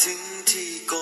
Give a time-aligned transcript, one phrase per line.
[0.00, 0.94] ถึงที่โก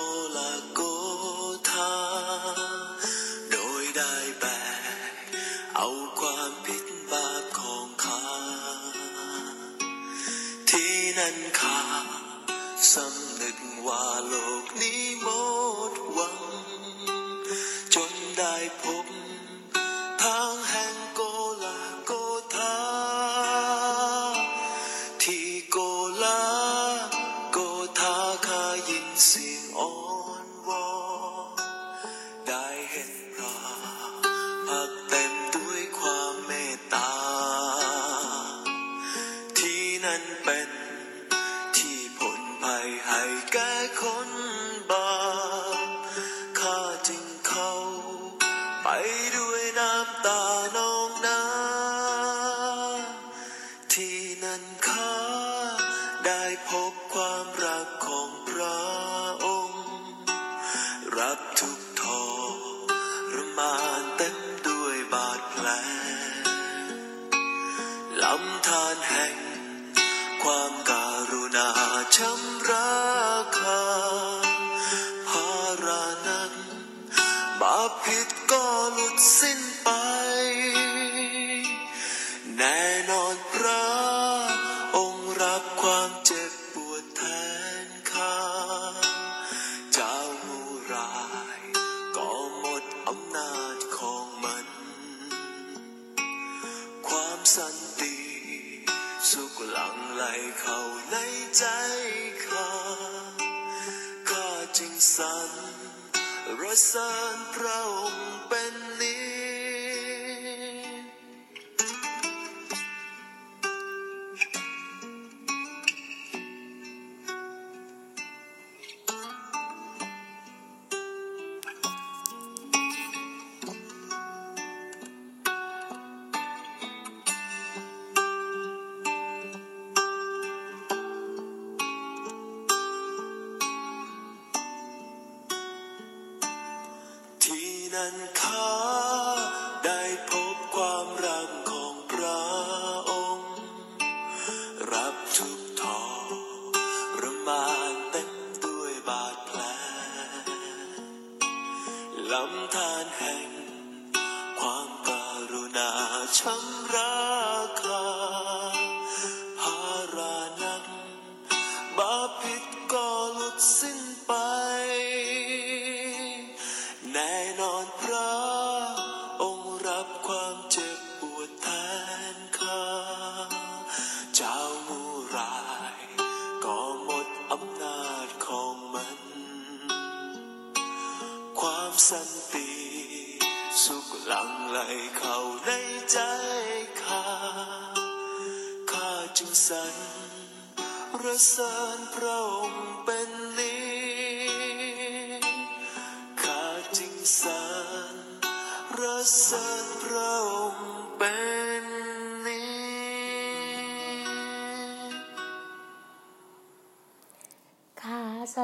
[138.00, 138.99] ที่นั่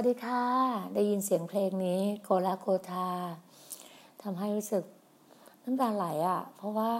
[0.07, 0.45] ดีค่ะ
[0.95, 3.09] ได้ยินเสียงเพลงนี้โกลาโกธา
[4.23, 4.85] ทำให้รู้สึก
[5.63, 6.93] น้ำตาไหลอะ่ะ เพราะว่า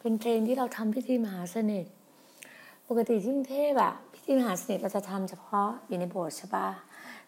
[0.00, 1.84] เป็นเพลงที่เราทำพิธีมหาสนิท
[2.88, 6.68] ปกติที่กรุงเทพอะพิธีมหาสนิทเราจะทำเฉพาะอยู่ในโบสถ์ใช่ปะ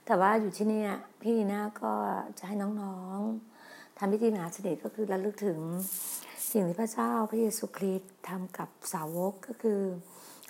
[0.06, 1.92] แต่ว่าอยู่ที่เนี่ยพี่นีน่าก็
[2.38, 5.58] จะให้น้องๆทำพิธีมหาสนิทก็คือระลึกถึง
[6.50, 9.80] สิ่งที่พระเจ้าพระเยซูคริสต์ทำกับสาวกก็คือ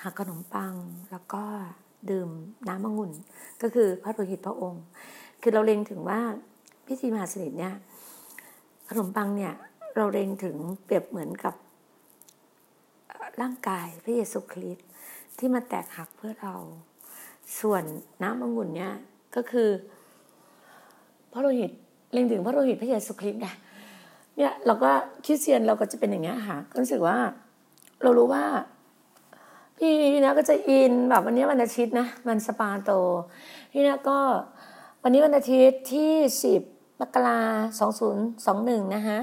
[0.02, 0.74] หักขนมปัง
[1.10, 1.44] แล้วก็
[2.10, 2.28] ดื่ม
[2.68, 3.12] น้ำองุ่น
[3.62, 4.82] ก็คือพระโลหิตพระองค์
[5.42, 6.20] คือเราเล็งถึงว่า
[6.86, 7.74] พิธีมหาสนิทเนี่ย
[8.88, 9.54] ขนมปังเนี่ย
[9.96, 11.54] เราเล็งถึงเปรียบเหมือนกับ
[13.40, 14.86] ร่างกายพระเยซูคริสต์
[15.38, 16.54] ที่มาแตกหักเพื่อเรา
[17.60, 17.82] ส่วน
[18.22, 18.92] น้ำองุ่นเนี่ย
[19.36, 19.68] ก็คือ
[21.32, 21.70] พระโลหิต
[22.12, 23.48] เล็งถึงพระโลหิตพระเยซูคริสต์ไง
[24.36, 24.90] เนี่ยเราก็
[25.24, 27.18] คริสเตียนเราก็จะเป็นอย่างเงี้ยค่ะก็รู้สึกว่า
[28.02, 28.44] เรารู้ว่า
[29.80, 29.94] พี่
[30.24, 32.90] นะก็จะอินแบบวันนี้วันอาทิตย์นะวันสปาโต
[33.72, 34.18] พี่นะก็
[35.02, 36.12] วันนี้วันอาทิตย์ที่
[36.42, 36.62] สิบ
[37.00, 37.40] มกรา
[37.78, 39.18] สองศูนย์สองหนึ่งนะคะ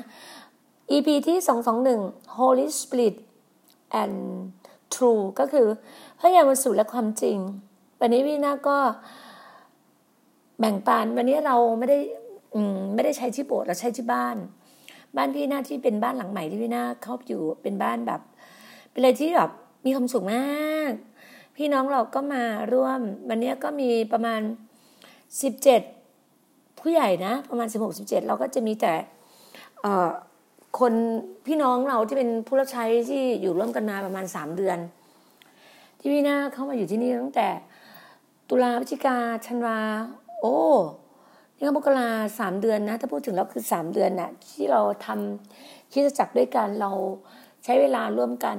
[0.92, 2.02] EP ที่สองสองหนึ่ง
[2.38, 3.16] Holy Spirit
[4.02, 4.18] and
[4.94, 5.68] True ก็คือ
[6.20, 7.38] พระยาวันสุและความจริง
[8.00, 8.78] วันนี้พี่นาก็
[10.60, 12.00] แบ่งปันวันนี้เราไม่ได้
[12.94, 14.36] ไม่ได้ใช้ที่โบสถ์เราใช้ที่บ้าน
[15.16, 18.22] บ้านพี่นาที่เป็นบ้านหลังใหม่ที่พี่นาเข้าอยู่เป็นบ้านแบบ
[18.92, 19.52] เป็นอะไรที่แบบ
[19.85, 20.91] มีความสุขมาก
[21.57, 22.44] พี่น้องเราก็มา
[22.74, 23.00] ร่วม
[23.30, 24.41] วันนี้ก็มีประมาณ
[25.41, 25.81] สิบเจ็ด
[26.80, 28.94] ผู้ใหญ่นะ ประมาณสิบหกสิบเจ็ดเราก็จะมีแต่
[30.80, 30.94] คน
[31.47, 34.77] พี่น้องเราที่เป็นผู้รับใช้ที่อยู่ร่วมกันมาประมาณสามเดือน
[36.00, 37.50] ที่พี่นาเข้ามาอยู่ที่นี่ตั้งแต่
[38.50, 39.77] ตุลาพฤศจิกาชันวา
[40.41, 40.57] โอ้
[41.56, 42.09] นี่ก็มกรา
[42.39, 46.91] สามเดือนนะ ถ้าพูดถึงแล้วคือสามเดือนนะ่ะที่เราทำคิดจักด้วยกันเรา
[47.63, 48.57] ใช้เวลาร่วมกัน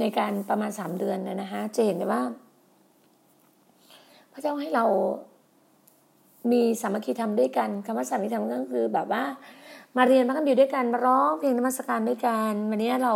[0.00, 2.22] ในการประมาณสามเดือนนะฮะจะเห็นได้ว่า
[4.32, 4.84] พระเจ้าให้เรา
[6.52, 9.24] มีสามัคคีธรรมด้วยกันคำว่าสามัคคีธรรมก็คือแบบว่า
[9.96, 13.14] มาเรียนพระคัมภีร์ด้วยกันมาร้องเพลงนมัสการด้วยกันวันนี้เรา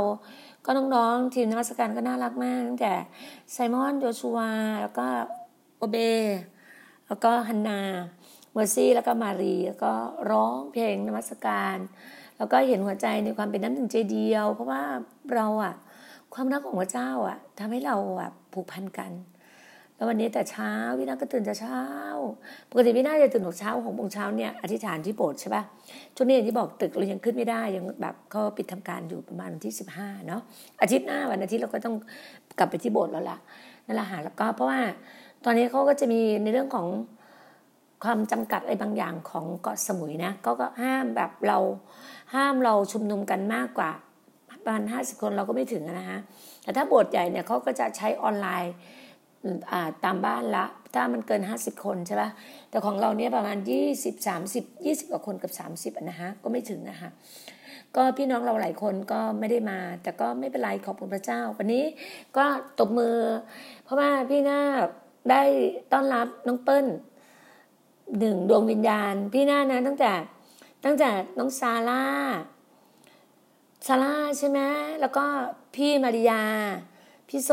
[0.67, 2.94] ก็น้องๆทีมนมัสการก็น่ารักมากตั้งแต่
[3.52, 4.38] ไซมอนโยชูว
[4.82, 5.06] แล้วก็
[5.78, 5.96] โอเบ
[7.06, 7.81] แล้วก็ฮันนา
[8.52, 9.93] เมอร์ซี่แล้วก็มารีแล้วก็
[10.31, 11.76] ร้องเพลงนมัสการ
[12.38, 14.82] แล้วก็เห็นหัวใจในความเป็นน้ำหนึ่งใจเดียว เพราะว่า
[15.35, 15.75] เราอะ
[16.34, 19.12] ความรักของพระเจ้าอะทำให้เราแบบผูกพันกัน
[19.96, 21.81] แล้ววันนี้แต่เช้าพี่นาก็ตื่นแต่เช้า
[22.70, 25.62] ปกติพี่นาจะตื่นหกเช้าของโมงเช้าเนี่ยอธิษฐานที่โบสถ์ใช่ปะ
[26.17, 30.43] ช่วงนี้อย่างที่บอกตึกเรายังขึ้นไม่ได้ยังแบบเขาปิดทำการอยู่ประมาณวันที่สิบห้าเนาะ
[30.82, 31.94] อาทิตย์หน้าวันอาทิตย์เราก็ต้อง
[32.58, 33.38] กลับไปที่โบสถ์แล้วล่ะ
[33.87, 34.81] นั่นแหละหาแล้วก็เพราะว่า
[35.44, 36.87] ตอนนี้เขาก็จะมีในเรื่องของ
[38.05, 41.58] ความจำกัดอะไรบางอย่างของเกาะสมุยนะก็ก็ห้ามแบบเรา
[42.35, 43.90] ห้ามเราชุมนุมกันมากกว่า
[44.64, 46.19] ประมาณห้าสิบคนเราก็ไม่ถึงนะฮะ
[46.62, 48.75] แต่ถ้าโบสถ์ใหญ่เนี่ยเขาก็จะใช้ออนไลน์
[50.05, 50.64] ตามบ้านละ
[50.94, 52.31] ถ้ามันเกินห้าสิบคนใช่ปะ
[52.70, 57.11] แต่ของเราเนี่ยประมาณยี่สิบสามสิบยี่สิบกว่าคนกับสามสิบนะฮะก็ไม่ถึงนะคะ
[57.97, 61.85] ก็พี่น้องเราหลายคนก็ไม่ได้มา แต่ก็ไม่เป็นไรขอบคุณพระเจ้า วันนี้
[62.37, 62.44] ก็
[62.79, 63.17] ตบมือ
[63.85, 64.61] เพราะว่าพี่หน้า
[65.31, 65.43] ได้
[65.93, 66.87] ต้อนรับน้องเปิ้ล
[68.19, 70.12] หนึ่งดวงวิญญาณ พี่หน้านะตั้งแต่
[70.85, 72.05] ตั้งแต่น้องซาร่า
[73.87, 74.61] ซาร่าใช่ไหม
[75.00, 75.25] แล้วก็
[75.75, 76.43] พี่มาริยา
[77.29, 77.50] พี่โส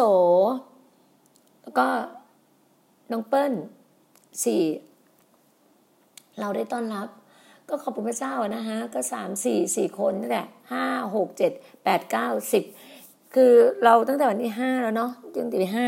[1.62, 1.88] แล้วก็
[3.12, 3.54] น้องเปิ้ล
[4.44, 4.64] สี่
[6.40, 7.08] เราได้ต้อนรับ
[7.70, 10.86] ก็ขอบคุณพระเจ้านะฮะ ก็สามสี่สี่คนนั่นแหละห้า
[11.16, 11.52] หกเจ็ด
[11.84, 12.64] แปดเก้าสิบ
[13.34, 13.54] คือ
[13.84, 15.88] เราตั้งแต่วันที่ห้าแล้วเนาะยังตีห้า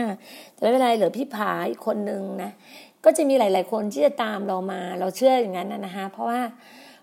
[0.53, 2.51] แต่ไม่เป็นไรเหลือพี่ผาอีกคนนึงนะ
[3.05, 6.41] ก็จะมีหลาย ๆ คนที่จะตามเรามา เราเชื่ออย่างนั้นนะฮะเพราะว่า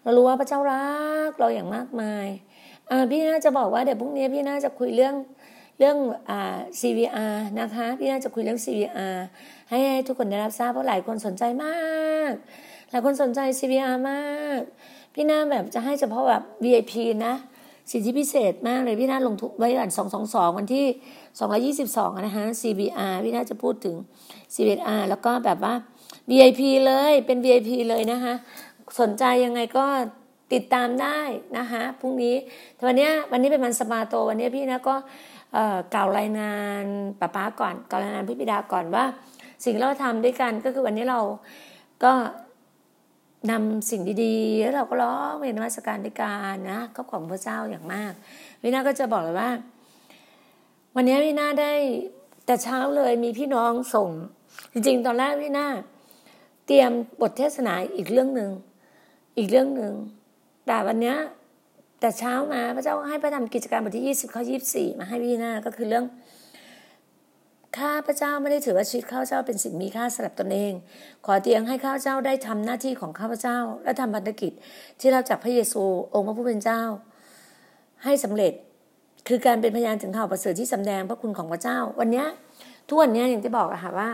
[0.02, 0.88] เรารู้ว่าพระเจ้ารั
[1.28, 2.26] กเราอย่างมากมาย
[3.10, 5.14] พี่น่าจะบอกว่าเดี๋ยวพรุ่งนี้พี่น่าจะคุยเรื่อง
[5.78, 5.96] เรื่อง
[6.30, 9.16] อ่า CVR นะคะ พี่น่าจะคุยเรื่อง CVR
[9.70, 12.32] ให้ทุกคนได้รับทราบเพราะหลายคนสนใจมาก
[12.90, 14.60] หลายคนสนใจ CVR มาก
[15.14, 16.92] พี่น่าแบบจะให้เฉพาะแบบ VIP
[17.26, 17.34] นะ
[17.90, 20.86] สิทธิพิเศษมากเลยพี่น่าลงทุนไว้ก่อนสองสองสองวันที่
[21.38, 23.96] สองร้อยี่สิบสองนะคะ CVR พี่น่าจะพูดถึง
[24.54, 25.74] CVR แล้วก็แบบว่า
[26.30, 28.34] VIP เลยเป็น VIP เลยนะคะ
[29.00, 29.86] สนใจยังไงก็
[30.52, 31.20] ติดตามได้
[31.58, 32.34] นะคะพรุ่งนี้
[32.74, 34.96] แต่วันนี้วันนี้เป็นวันสมาโตวันนี้พี่นะก็
[35.94, 36.84] กล่าวรายงาน
[37.20, 39.04] ป้าป้าก่อนกล่าวรายงานพี่ปิดาก่อนว่า
[39.64, 41.20] สิ่งเราทำด้วยกันก็คือวันนี้เรา
[42.04, 42.12] ก็
[43.50, 48.12] นำสิ่งดีๆ แล้วเราก็ร้องเป็นนมัสการด้วยกันนะก็ของพระเจ้าอย่างมาก
[48.62, 49.50] วินาก็จะบอกเลยว่า
[50.94, 51.72] วันนี้วินาได้
[52.46, 54.08] แต่เช้าเลยมีพี่น้องส่ง
[54.72, 55.66] จริงๆ ตอนแรกวินา
[56.66, 56.90] เตรียม
[57.20, 58.50] บทเทศนาอีกเรื่องหนึ่ง
[59.36, 59.92] อีกเรื่องหนึ่ง
[60.68, 61.14] แต่วันนี้
[62.00, 66.04] แต่เช้ามาพระเจ้าให้พระทำกิจการบทที่ยี่สิบข้อยี่สี่มาให้พี่นาก็คือเรื่อง
[67.78, 70.72] ข้าพระเจ้าไม่ได้ถือว่าชีวิตข้าพเจ้าเป็นสิ่งมีค่าสำหรับตนเอง
[71.26, 74.52] ขอเตียงให้ข้าพเจ้าได้ทำหน้าที่ของข้าพเจ้า และทำพันธกิจ
[75.00, 75.82] ที่เราจากพระเยซู
[76.14, 76.82] องค์พระผู้เป็นเจ้า
[78.04, 78.52] ให้สำเร็จ
[79.28, 82.24] คือการเป็นพยานถึงข่าวประเสริฐที่สำแดงพระคุณของพระเจ้า วันนี้
[82.88, 84.10] ทุกวันนี้อย่างที่บอกอะค่ะว่า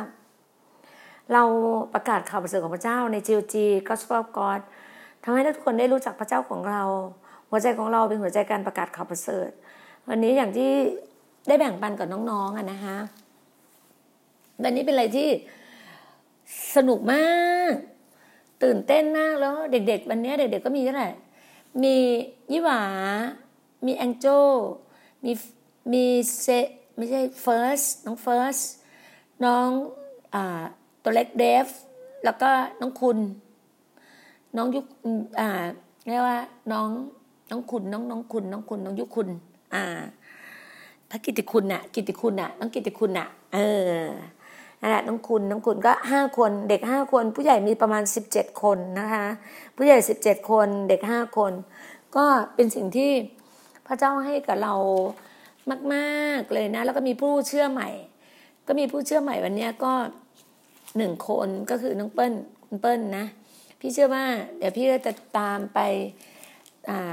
[1.33, 1.43] เรา
[1.95, 3.55] ประกาศข่าวประเสริฐของพระเจ้าใน GOG
[3.89, 4.61] Gospel of God
[5.25, 6.83] ทำให้ทุกคนได้รู้จักพระเจ้าของเรา
[7.51, 9.51] หัวใจของเราเป็นหัวใจการประกาศข่าวประเสริฐ
[10.09, 10.73] วันนี้อย่างที่
[11.49, 12.97] ได้แบ่งปันกับน้องๆอะนะคะ
[14.63, 15.29] วันนี้เป็นอะไรที่
[16.77, 17.27] สนุกมา
[17.71, 17.73] ก
[18.63, 21.11] ตื่นเต้นมากแล้ว เด็ก ๆ วันนี้เด็ก ๆ ก็มีเท่าไหร่
[21.83, 21.97] มี
[22.53, 22.83] ยี่หวา
[23.87, 24.27] มีแองโจ
[25.25, 25.33] มี
[25.93, 26.05] มี
[26.41, 26.47] เซ
[26.97, 28.59] ไม่ใช่เฟิร์สน้องเฟิร์ส
[29.45, 29.69] น้อง
[30.35, 30.37] อ
[31.03, 31.67] ตัวเล็กเดฟ
[32.25, 32.51] แล้วก็
[32.81, 33.19] น้องคุณ
[34.57, 34.85] น้องยุค
[35.41, 35.49] อ่า
[36.07, 36.39] เรียกว่า
[36.73, 36.89] น้อง
[37.51, 39.29] น้องคุณน้องน้องคุณน้องคุณน้องยุคคุณ
[39.75, 39.85] อ่า
[41.11, 43.59] พระกิติคุณน่ะ กิติคุณน่ะ น้องกิติคุณน่ะ เอ
[43.99, 44.03] อ
[44.81, 49.27] นั่นแหละน้องคุณน้องคุณก็ห้าคนเด็กห้าคน ผู้ใหญ่มีประมาณสิบเจ็ดคนนะคะ
[49.77, 51.53] ผู้ใหญ่สิบเจ็ดคนเด็กห้าคน
[52.17, 53.11] ก็เป็นสิ่งที่
[53.87, 54.75] พระเจ้าให้กับเรา
[55.93, 57.89] มากๆเลยนะ แล้วก็มีผู้เชื่อใหม่
[58.67, 59.93] ก็มีผู้เชื่อใหม่วันนี้ก็
[60.97, 62.33] หนึ่งคนก็คือน้องเปิ้ล
[62.65, 63.25] คุณเปิ้ลนะ
[63.87, 64.27] พี่เชื่อว่า
[64.59, 65.79] เดี๋ยวพี่ก็จะตามไป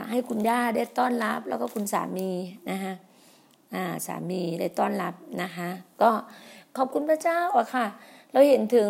[0.09, 2.29] ให้คุณย่าได้ต้อนรับ แล้วก็คุณสามี
[2.69, 2.93] นะคะ
[4.07, 5.69] สามีได้ต้อนรับนะคะ
[6.01, 6.09] ก็
[6.77, 7.85] ขอบคุณพระเจ้าอะค่ะ
[8.31, 8.89] เราเห็นถึง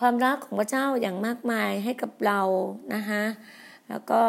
[0.00, 2.40] ความรักของพระเจ้าอย่างมากมายให้กับเรา
[2.94, 3.22] นะคะ
[3.88, 4.20] แล้วก็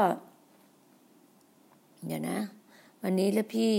[2.06, 2.40] เดี๋ยวนะ
[3.04, 3.74] วันนี้แล้วพี่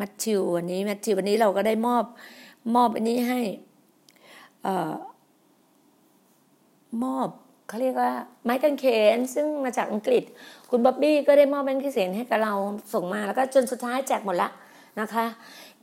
[0.00, 2.04] มัทธิววันนี้มัทธิววันนี้เราก็ได้มอบ
[2.74, 3.40] มอบอันนี้ให้
[4.62, 4.94] เอ่อ
[7.04, 7.28] มอบ
[7.68, 8.10] เขาเรียกว่า
[8.44, 10.24] ไม้กางเขนซึ่งมาจากอังกฤษ
[10.70, 12.54] คุณบ๊อบบี้ก็ได้มอบไม้กางเขนให้กับเรา
[12.94, 14.48] ส่งมาแล้วก็จนสุดท้ายแจกหมดละ
[15.00, 15.24] นะคะ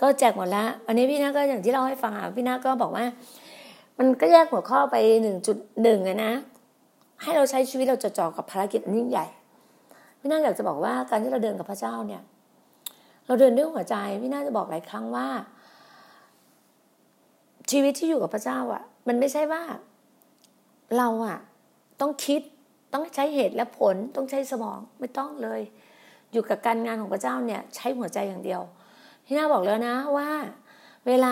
[0.01, 3.05] ก็แจกหมดละวันนี้พี่นาก็อย่างที่เราให้ฟังอะพี่นาก็บอกว่า
[3.99, 6.33] มันก็แยกหัวข้อไปหนึ่งจุดหนึ่งนะ
[7.21, 9.25] ให้เราใช้ชีวิตเราจดจ่อกับภารกิจอันยิ่งใหญ่
[10.19, 12.21] พี่นาอยากจะบอกว่าการที่เราเดินกับพระเจ้าเนี่ย
[13.27, 15.27] เราเดินด้วยหัวใจพี่นาจะบอกหลายครั้งว่า
[17.71, 19.61] ชีวิตที่อยู่กับพระเจ้าอะ มันไม่ใช่ว่า
[20.97, 21.39] เราอะ
[22.01, 22.41] ต้องคิด
[22.93, 25.61] ต้องใช้เหตุและผลต้องใช้สมองไม่ต้องเลย
[26.31, 28.61] อยู่กับการงานของพระเจ้าเนี่ย ใช้หัวใจอย่างเดียว
[29.25, 30.29] พี่นาบอกแล้วนะว่า
[31.07, 31.31] เวลา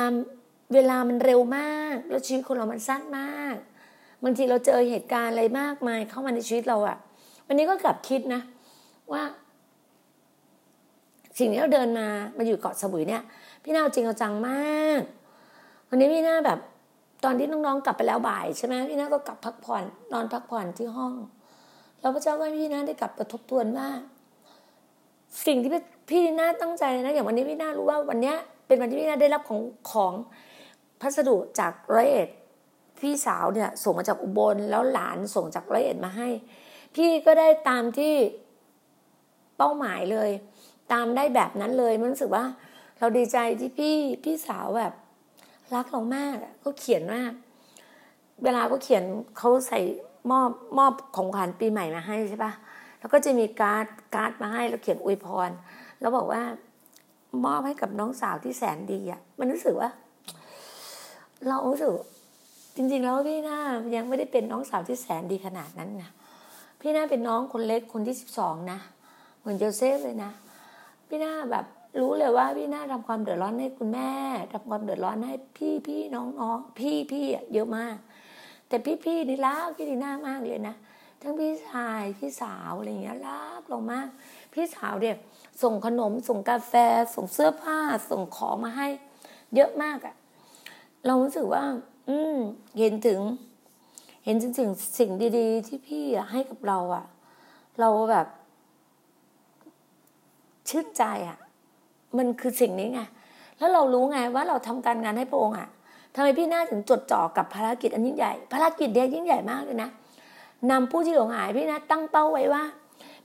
[0.73, 3.55] เวลามันเร็วมาก แล้วชีวิตคนเรามันสั้นมาก
[4.23, 6.97] บางทีเราเจอเหตุการณ์อะไรมากมายเข้ามาในชีวิตเราอะ
[7.47, 8.41] วันนี้ก็กลับคิดนะ
[9.11, 9.23] ว่า
[11.37, 13.23] สิ่งที่เราเดินมามาอยู่เกาะสมุยเนี่ย
[13.63, 15.01] พี่นาจริงเอาจังมาก
[15.89, 16.59] วันนี้พี่นาแบบ
[17.23, 21.13] ตอนที่น้องๆกลับไปแล้วบ่ายใช่ไหมพี่นาก็กลับพักผ่อนนอนพักผ่อนที่ห้อง
[21.99, 23.87] แล้วพระเจ้าก็ให้พี่นาได้กลับไปทบทวนว่า
[25.45, 25.71] สิ่งที่
[26.09, 28.33] พี่นาตั้งใจนะอย่างวันนี้พี่นารู้ว่าวันนี้
[28.67, 29.61] เป็นวันที่พี่นาได้รับของ
[29.91, 30.13] ของ
[31.01, 32.29] พัสดุจากร้อยเอ็ด
[32.99, 36.29] พี่สาวเนี่ยส่งมาจากอุบลแล้วหลานส่งจากร้อยเอ็ดมาให้
[36.95, 38.15] พี่ก็ได้ตามที่
[39.57, 40.29] เป้าหมายเลย
[40.93, 42.45] ตามได้แบบนั้นเลยมันรู้สึกว่า
[42.99, 44.93] เราดีใจที่พี่พี่สาวแบบ
[45.73, 47.21] รักเรามากเขาเขียนว่า
[48.43, 49.03] เวลาเขาเขียน
[49.37, 49.79] เขาใส่
[50.31, 52.53] มอบมอบของขวัญปีใหม่มาให้ใช่ปะ
[52.99, 55.49] แล้วก็จะมีการ์ดการ์ดมาให้แล้วเขียนอวยพร
[55.99, 56.41] แล้วบอกว่า
[57.45, 59.89] มอบให้กับน้องสาวที่แสนดีอะ มันรู้สึกว่า
[61.47, 61.89] เรารู้สึก
[62.75, 63.59] จริง ๆ แล้วพี่หน้า
[63.95, 66.11] ยังไม่ได้เป็นน้องสาวที่แสนดีขนาดนั้นนะ
[66.81, 68.79] พี่หน้าเป็นน้องคนเล็กคนที่สิบสองนะ
[69.39, 70.31] เหมือนโยเซฟเลยนะ
[71.07, 71.65] พี่หน้าแบบ
[71.99, 74.11] รู้เลยว่าพี่หน้าทำความเดือดร้อนให้คุณแม่
[74.51, 77.95] ทำความเดือดร้อนให้พี่พี่น้องน้องพี่พี่เยอะมาก
[78.67, 80.75] แต่พี่พี่นี่รักพี่ดีหน้ามากเลยนะ
[81.21, 84.07] ทั้งพี่ชายพี่สาวอะไรอย่างเงี้ยรักเรามาก
[84.53, 85.17] พี่สาวเนี่ย
[85.61, 86.73] ส่งขนมส่งกาแฟ
[87.15, 88.87] ส่งเสื้อผ้า ส่งของมาให้
[89.55, 90.15] เยอะมากอะ่ะ
[91.05, 91.63] เรารู้สึกว่า
[92.09, 92.35] อืม
[92.79, 93.19] เห็นถึง
[94.25, 97.05] เห็นถึงสิ่งดี ๆ ที่พี่ให้กับเราอะ่ะ
[97.79, 98.27] เราแบบ
[100.69, 101.37] ชื่นใจอะ่ะ
[102.17, 103.01] มันคือสิ่งนี้ไง
[103.57, 105.69] แล้วเรารู้ไงว่าเราทำการงานให้พระองค์อะ
[106.15, 109.89] ทำไมพี่น่าถึงจดจ่อกับภารกิจอันยิ่งใหญ่ภารกิจเดียยิ่งใหญ่มากเลยนะ
[110.71, 112.63] นำผู้ที่หลงหายพี่นะตั้งเป้าไว้ว่า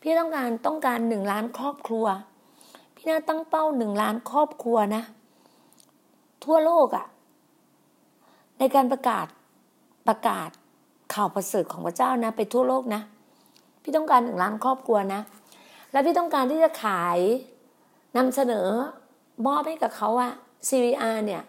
[0.03, 2.07] พี่ต้องการต้องการหนึ่งล้านครอบครัว
[2.97, 5.03] พี่นาตั้งเป้าหนึ่งล้านครอบครัวนะ
[6.45, 7.07] ทั่วโลกอะ่ะ
[8.59, 9.27] ในการประกาศ
[10.09, 10.49] ประกาศ
[11.15, 13.03] ข่าวประเสริฐของพระเจ้านะ ไปทั่วโลกนะ
[13.83, 15.21] พี่ต้องการหนึ่งล้านครอบครัวนะ
[15.93, 17.19] แล้วพี่ต้องการที่จะขาย
[18.17, 18.69] นำเสนอ
[19.47, 20.33] มอบให้กับเขาอะ
[20.69, 21.43] CVR เนี่ย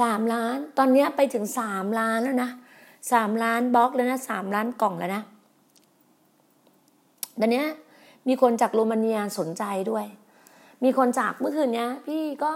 [0.00, 2.50] สามล้าน ตอนนี้ไปถึงสามล้านแล้วนะ
[3.12, 5.22] สามล้านบล็อกแล้วนะสามล้านกล่องแล้วนะ
[7.40, 7.64] ตอนนี้
[8.28, 10.06] มีคนจากโรมาเนียสนใจด้วย
[10.84, 12.52] มีคนจากเมื่อคืนนี้พี่ก็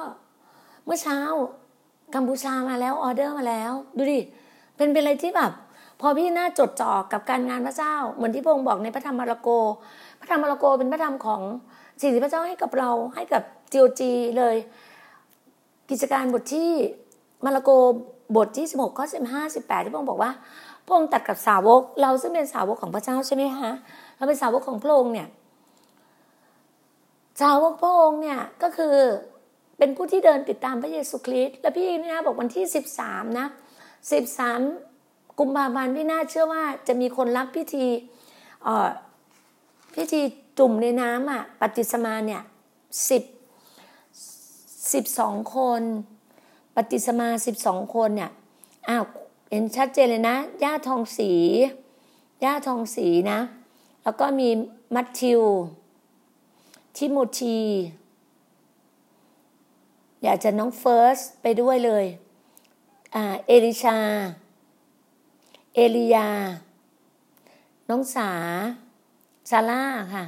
[0.85, 1.19] เมื่อเช้า
[2.15, 4.21] กัมพูชามาแล้วออเดอร์มาแล้ว ดูดิ
[4.77, 5.53] เป็นเป็นอะไรที่แบบ
[6.01, 9.49] พอพี่น่าจดจ่อกับการงานพระเจ้า เหมือนที่พงค์บอกในพระธรรมมาระโก
[10.21, 11.43] พระธรรมมาระโกเป็นพระธรรมของ
[12.01, 14.57] สิ่งที่พระเจ้าให้กับเราให้กับจีโอจีเลย
[15.91, 16.71] กิจการบทที่
[17.45, 17.71] มาระโก
[18.37, 20.31] บทที่สิบหกข้อสิบห้าสิบแปดที่พระองค์บอกว่า
[20.87, 23.73] พระองค์ตัดกับสาวก เราซึ่งเป็นสาวกของพระเจ้าใช่ไหมคะ
[24.17, 25.29] เราเป็นสาวกของพระองค์เนี่ย
[27.41, 28.95] สาวกพระองค์เนี่ยก็คือ
[29.79, 33.47] เป็นผู้ที่เดินติดตามพระเยซูคริสต์และพี่นี่นะบอกวันที่สิบสามนะ
[34.13, 34.61] สิบสาม
[35.39, 37.87] กุมภาพันธ์พี่น่าเชื่อว่าจะมีคนรับพิธี
[38.67, 38.89] อ่อ
[39.95, 40.21] พิธี
[40.59, 42.43] จุ่มในน้ำอะปฏิสมาเนี่ย
[43.09, 43.23] สิบ
[44.93, 45.83] สิบสองคน
[46.77, 48.31] ปฏิสมาสิบสองคนเนี่ย
[48.89, 49.05] อ้าว
[49.51, 51.33] เห็นชัดเจนเลยนะย่าทองสี
[52.45, 53.41] ย่าทองสีนะ
[54.03, 54.49] แล้วก็มี
[54.95, 55.43] มัทธิว
[56.97, 57.59] ทิโมธี
[60.23, 62.07] อยากจะน้องเฟิร์สไปด้วยเลย
[63.15, 63.99] อ่าเอลิชา
[65.75, 66.29] เอลียา
[67.89, 68.31] น้องสา
[69.51, 69.85] ซาร่า
[70.15, 70.25] ค่ะ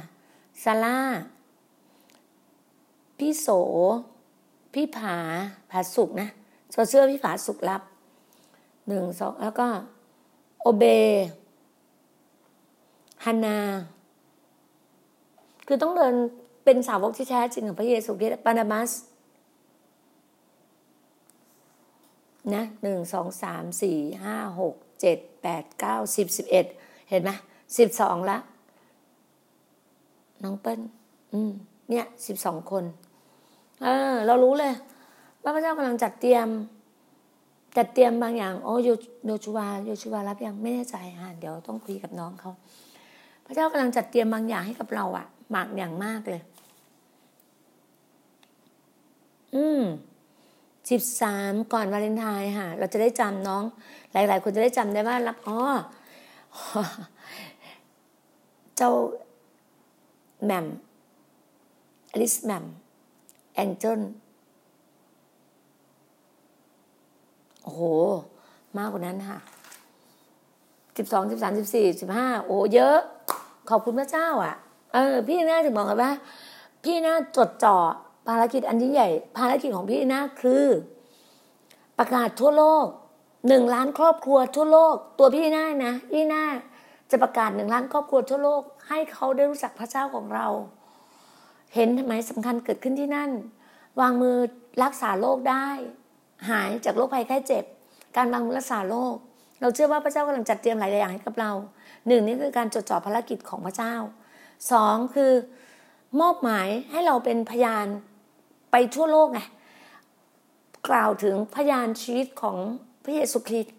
[0.63, 0.99] ซาร่า
[3.17, 3.47] พี่โส
[4.73, 5.15] พี่ผา
[5.71, 6.29] ผาสุกนะ
[6.71, 7.81] โซเสื้อพี่ผาสุกรับ
[8.87, 9.67] หนึ่งสองแล้วก็
[10.61, 10.83] โอเบ
[13.25, 13.57] ฮานา
[15.67, 16.15] คือต้องเดิน
[16.63, 18.91] เป็นสาวกที่แท้จริงของพระเยซูคริสต์ปานามัส
[22.53, 26.65] นะหนึ่งสองสามสี่ห้าหกเจ็ดแปดเก้าสิบสิบเอ็ด
[27.09, 27.31] เห็นไหม
[27.77, 28.37] สิบสองละ
[30.43, 30.79] น้องเปิ้ล
[31.33, 31.51] อืม
[31.89, 32.83] เนี่ยสิบสองคน
[33.81, 34.73] เออ เรารู้เลย
[35.43, 36.47] ว่าพระเจ้ากำลังจัดเตรียม
[37.77, 38.89] จัดเตรียมบางอย่าง โอ้โย
[39.25, 42.51] โยชูวาโยชูวารับยังไม่แน่ใจฮะเดี๋ยวต้องคุยกับน้องเขา
[43.45, 46.41] พระเจ้ากำลังจัดเตรียมบางอย่างให้กับเราอะมากอย่างมากเลย
[49.55, 49.81] อืม
[50.89, 53.63] สิบสามก่อนวาเลนไทน์ค่ะ เราจะได้จำน้อง
[54.13, 55.59] หลาย ๆ คนจะได้จำได้ว่ารับอ๋อ
[58.77, 58.91] เจ้า
[60.45, 60.67] แมม
[62.13, 62.65] อลิสแมม
[63.55, 64.01] แองเจิล
[67.63, 67.81] โอ้โห
[68.77, 69.39] มากกว่านั้นค่ะ
[70.97, 72.97] สิบสองสิบสามสิบสี่สิบห้าโอ้เยอะ
[73.69, 74.55] ขอบคุณพระเจ้าอะ
[74.93, 76.11] เออ พี่น่าถึงบอกกันว่า
[76.83, 77.77] พี่น่าจดจ่อ
[78.27, 80.65] ภารกิจอันยิ่งใหญ่ ภารกิจของพี่น่าคือ
[81.97, 82.85] ประกาศทั่วโลก
[83.47, 86.43] หนึ่งล้านครอบครัวทั่วโลก ตัวพี่น่านะพี่น่า
[87.11, 90.47] จะประกาศหนึ่งล้านครอบครัวทั่วโลก ให้เขาได้รู้จักพระเจ้าของเรา
[91.75, 93.31] เห็นทำไมสำคัญเกิดขึ้นที่นั่น
[94.01, 94.37] วางมือ
[94.83, 95.67] รักษาโรคได้
[96.49, 97.63] หายจากโรคภัยไข้เจ็บ
[98.17, 99.15] การวางมือรักษาโรค
[99.61, 101.51] เราเชื่อว่าพระเจ้ากำลังจัดเตรียมหลายอย่างให้กับเรา
[102.07, 103.95] หนึ่งนี่คือการจดจ่อภารกิจของพระเจ้า
[104.71, 105.31] สองคือ
[106.21, 107.87] มอบหมายให้เราเป็นพยาน
[108.71, 109.41] ไปทั่วโลกไง
[110.89, 112.57] กล่าวถึงพยานชีวิตของ
[113.03, 113.75] พระเยซูคริสต์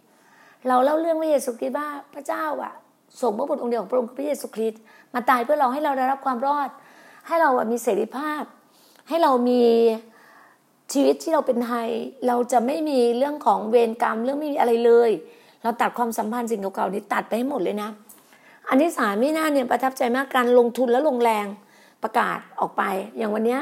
[0.68, 2.74] เราเล่าเรื่องพระเยซูคริสต์ว่าพระเจ้าอะ
[3.20, 4.80] ส่งพระบุตรองค์เดียวของพระองค์พระเยซูคริสต์
[5.14, 6.68] มาตายเพื่อเราให้เราได้รับความรอด
[7.26, 8.42] ให้เรามีเสรีภาพ
[9.08, 9.62] ให้เรามี
[10.92, 11.88] ชีวิตที่เราเป็นไทย
[12.26, 15.10] เราจะไม่มีเรื่องของเวรกรรมเรื่องไม่มีอะไรเลย
[15.62, 17.90] เราตัดความสัมพันธ์สิ่งเก่าๆนี้ตัดไปให้หมดเลยนะ
[18.68, 21.46] อันที่สามมี่น่าเนี่ยประทับใจมากการลงทุนและลงแรง
[22.02, 22.82] ประกาศออกไป
[23.16, 23.60] อย่างวันเนี้ย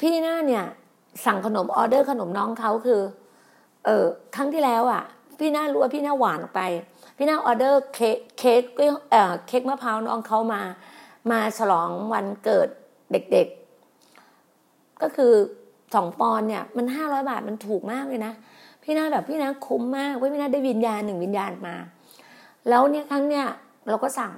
[0.00, 0.64] พี่หน้าเนี่ย
[1.24, 3.00] สั่งขนมออเดอร์ขนมน้องเขาคือ
[3.84, 5.02] เออครั้งที่แล้วอะ
[5.38, 6.62] พี่หน้ารู้ว่าพี่หน้าหวานออกไป
[7.16, 8.62] พี่หน้าออเดอร์เค้กเค้ก
[9.10, 10.62] เอ่อเค้กมะพร้าวน้องเขามา
[11.30, 12.68] มาฉลองวันเกิด
[13.12, 15.32] เด็กๆ ก็คือ
[15.94, 18.32] สองปอนเนี่ยมันห้าร้อยบาทมันถูกมากเลยนะ
[18.82, 21.74] พี่หน้าแบบพี่หน้าคุ้มมากเว่าพี่หน้าได้วิญญาณหนึ่งวิญญาณมา
[22.68, 23.46] แล้วเนี่ยครั้งเนี่ย
[23.88, 24.32] เราก็สั่ง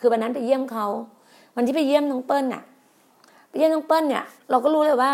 [0.00, 0.86] คือวันนั้นไปเยี่ยมเขา
[1.56, 2.62] วันที่ไปเยี่ยมน้องเปิ้ลน่ะ
[3.48, 5.12] ไปเยี่ยมน้องเปิ้ลเนี่ย เราก็รู้เลยว่า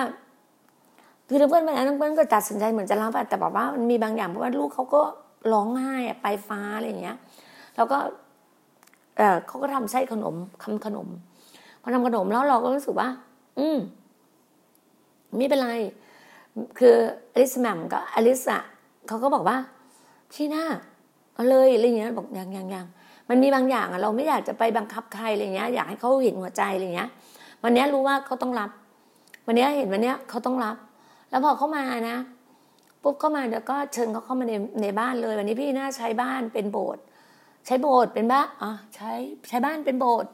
[1.29, 5.03] คือน้องเปิ้ลไปนั้นน้องเปิ้ลก็ตัดสินใจเหมือนจะรับแต่บอกว่ามันมีบางอย่างเพราะว่าลูกเขาก็
[5.55, 7.17] ร้องไห้ไปฟ้าอะไรอย่างเงี้ย
[7.77, 7.99] แล้วก็
[9.17, 11.09] เออเขาก็ทำไส้ขนมทำขนม
[11.81, 13.09] พอทำขนมแล้วเราก็รู้สึกว่า
[13.59, 13.79] อืม
[15.37, 15.71] ไม่เป็นไร
[16.79, 16.97] คือ
[17.35, 18.63] อลิสแมมกับอลิสอะ
[19.09, 19.57] เขาก็บอกว่า
[20.33, 20.65] พี่หน้า
[21.35, 22.87] เอาเลยอะไรเงี้ยบอกอยังยังยัง
[23.29, 27.09] มันมีบางอย่างอะเราไม่อยากจะไปบังคับใครอะไรเงี้ย อยากให้เขาเห็นหัวใจอะไรเงี้ย
[27.63, 28.71] วันนี้รู้ว่าเขาต้องรับ
[29.47, 30.77] วันนี้เห็นวันนี้เขาต้องรับ
[31.31, 32.17] แล้วพอเขามานะ
[33.07, 37.03] ปุ๊บเข้ามาเดี๋ยวก็เชิญเขาเข้ามาในในบ้านเลย วันนี้พี่น่าใช้บ้านเป็นโบสถ์
[37.67, 39.11] ใช้โบสถ์เป็นบ้านอ๋อใช้
[39.49, 40.31] ใช้บ้านเป็นโบสถ์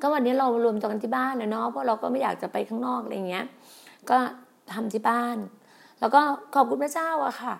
[0.00, 3.46] ก็วันนี้เรารวมตัวกันที่บ้านนะเนาะเพราะเราก็ไม่อยากจะไปข้างนอกอะไรเงี้ย
[4.10, 4.18] ก็
[4.72, 5.36] ทำที่บ้าน
[6.00, 6.20] แล้วก็
[6.54, 7.54] ขอบคุณพระเจ้าอะค่ะ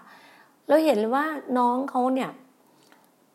[0.68, 1.27] เราเห็นเลยว่า
[1.59, 2.31] น้องเขาเนี่ย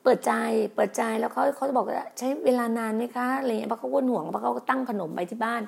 [0.04, 0.34] เปิดใจ
[0.76, 5.62] เปิดใจแล้วเขาเขาจะบอกว่าใช้เวลานานไหมคะอะไรเงี้ยเพราะเขาวนห่วงเพราะเขาตั้งขนมไปที่บ้าน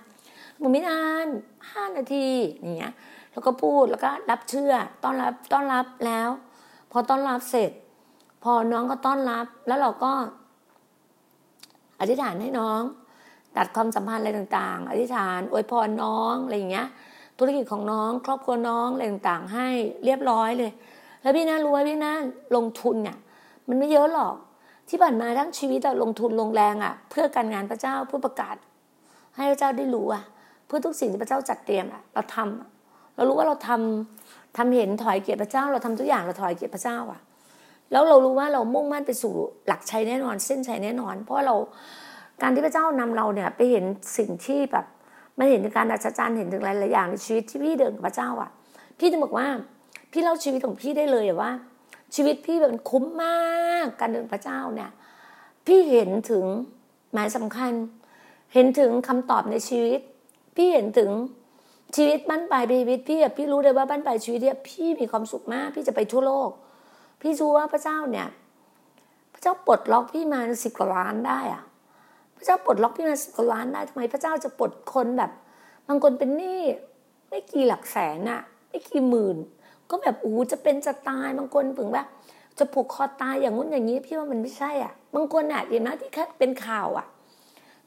[0.61, 1.27] ผมไม่นาน
[1.71, 2.27] ห้านาที
[2.61, 2.93] อย่างเงี้ย
[3.39, 4.73] แล้วก็พูดแล้วก็รับเชื่อ
[5.03, 6.29] ต้อนรับต้อนรับแล้ว
[6.91, 7.71] พอต้อนรับเสร็จ
[8.43, 10.11] พอน้องก็ต้อนรับ แล้วเราก็
[11.99, 12.81] อธิษฐานให้น้อง
[13.57, 16.87] ตัดความสัมพันธ์อะไรต่างๆ อธิษฐานอวยพรน้องอะไรอย่างเงี้ย
[17.37, 19.67] ธุรกิจของน้อง ครอบครัวน้องอะไรต่างๆ ให้
[20.05, 20.71] เรียบร้อยเลย
[21.21, 22.13] แล้วพี่น่ารู้ว่าพี่น่า
[22.55, 23.17] ลงทุนเนี่ย
[23.67, 24.35] มันไม่เยอะหรอก
[24.89, 28.55] ที่ผ่านมาทั้งชีวิตเราลงทุนลงแรงอะ เพื่อการงานพระเจ้าเพื่อประกาศ
[29.35, 30.23] ให้พระเจ้าได้รู้อะ
[30.67, 32.78] เพื่อทุกสิ่งที่พระเจ้าจัดเตรียมอะเราทำ
[33.19, 37.21] เรารู้ว่าเราทำทำเห็นถอยเกียรติพระเจ้า เราทำทุกอย่างเราถอยเกียรติพระเจ้าอะ
[37.91, 39.33] แล้วเรารู้ว่าเรามุ่งมั่นไปสู่
[39.67, 41.55] หลักชัยแน่นอน เส้นชัยแน่นอน เพราะว่าเรา
[42.41, 43.85] การที่พระเจ้านำเราเนี่ยไปเห็น
[44.17, 44.85] สิ่งที่แบบ
[45.37, 48.49] มันเห็นถึงการอัศจรรย์เห็นถึงหลายๆอย่างในชีวิตที่พี่เดินกับพระเจ้าอะ
[48.99, 49.47] พี่จะบอกว่า
[50.11, 51.51] พี่เล่าชีวิตของพี่ได้เลยว่า
[52.15, 54.91] ชีวิตพี่แบบคุ้มมากการเดินพระเจ้าเนี่ย
[55.65, 56.45] พี่เห็นถึง
[57.13, 57.71] หมายสำคัญ
[58.53, 59.99] เห็นถึงคำตอบในชีวิต
[60.55, 61.09] พี่เห็นถึง
[61.95, 66.49] ชีวิตบ้านปลายชีวิตพี่พี่รู้เลยว่าบ้านปลายชีวิตเนี่ยพี่มีความสุขมาก พี่จะไปทั่วโลก
[67.21, 68.27] พี่รู้ว่าพระเจ้าเนี่ย
[69.33, 71.63] พระเจ้าปลดล็อกพี่มาสิบกว่าล้านได้อะ
[72.37, 75.31] พระเจ้าปลดล็อกพี่มาสิบกว่าล้านได้ทำไมพระเจ้าจะปลดคนแบบ
[75.87, 76.61] บางคนเป็นหนี้
[77.29, 79.37] ไม่กี่หลักแสนอะไม่กี่หมื่น
[79.89, 82.07] ก็แบบอู้จะเป็นจะตายบางคนถึงแบบ
[82.59, 87.05] จะผูกคอตายอย่างงู้นอย่างนี้ พี่ว่ามันไม่ใช่อะ บางคนอะอย่างนั้นที่แค่เป็นข่าวอะ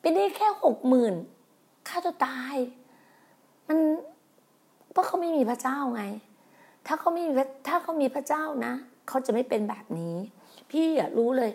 [0.01, 1.15] เป็นได้แค่หกหมื่น
[1.89, 2.57] ฆ่าตัวตาย
[3.73, 3.85] มัน
[4.93, 6.05] เพราะเขาไม่มีพระเจ้าไง
[6.87, 7.33] ถ้าเขาไม่มี
[7.69, 8.75] ถ้าเขามีพระเจ้านะ
[9.09, 10.17] เขาจะไม่เป็นแบบนี้
[10.71, 11.53] พี่อะรู้เลย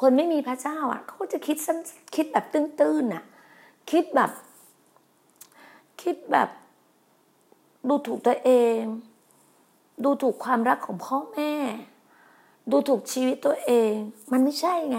[0.00, 1.78] คนไม่มีพระเจ้าอะเขาจะคิดสั้น
[2.14, 3.24] คิดแบบตื้นๆอะ
[3.90, 4.30] คิดแบบ
[6.02, 6.48] คิดแบบ
[7.88, 8.80] ดูถูกตัวเอง
[10.04, 11.52] ดูถูกความรักของพ่อแม่
[12.70, 13.92] ดูถูกชีวิตตัวเอง
[14.32, 14.98] มันไม่ใช่ไง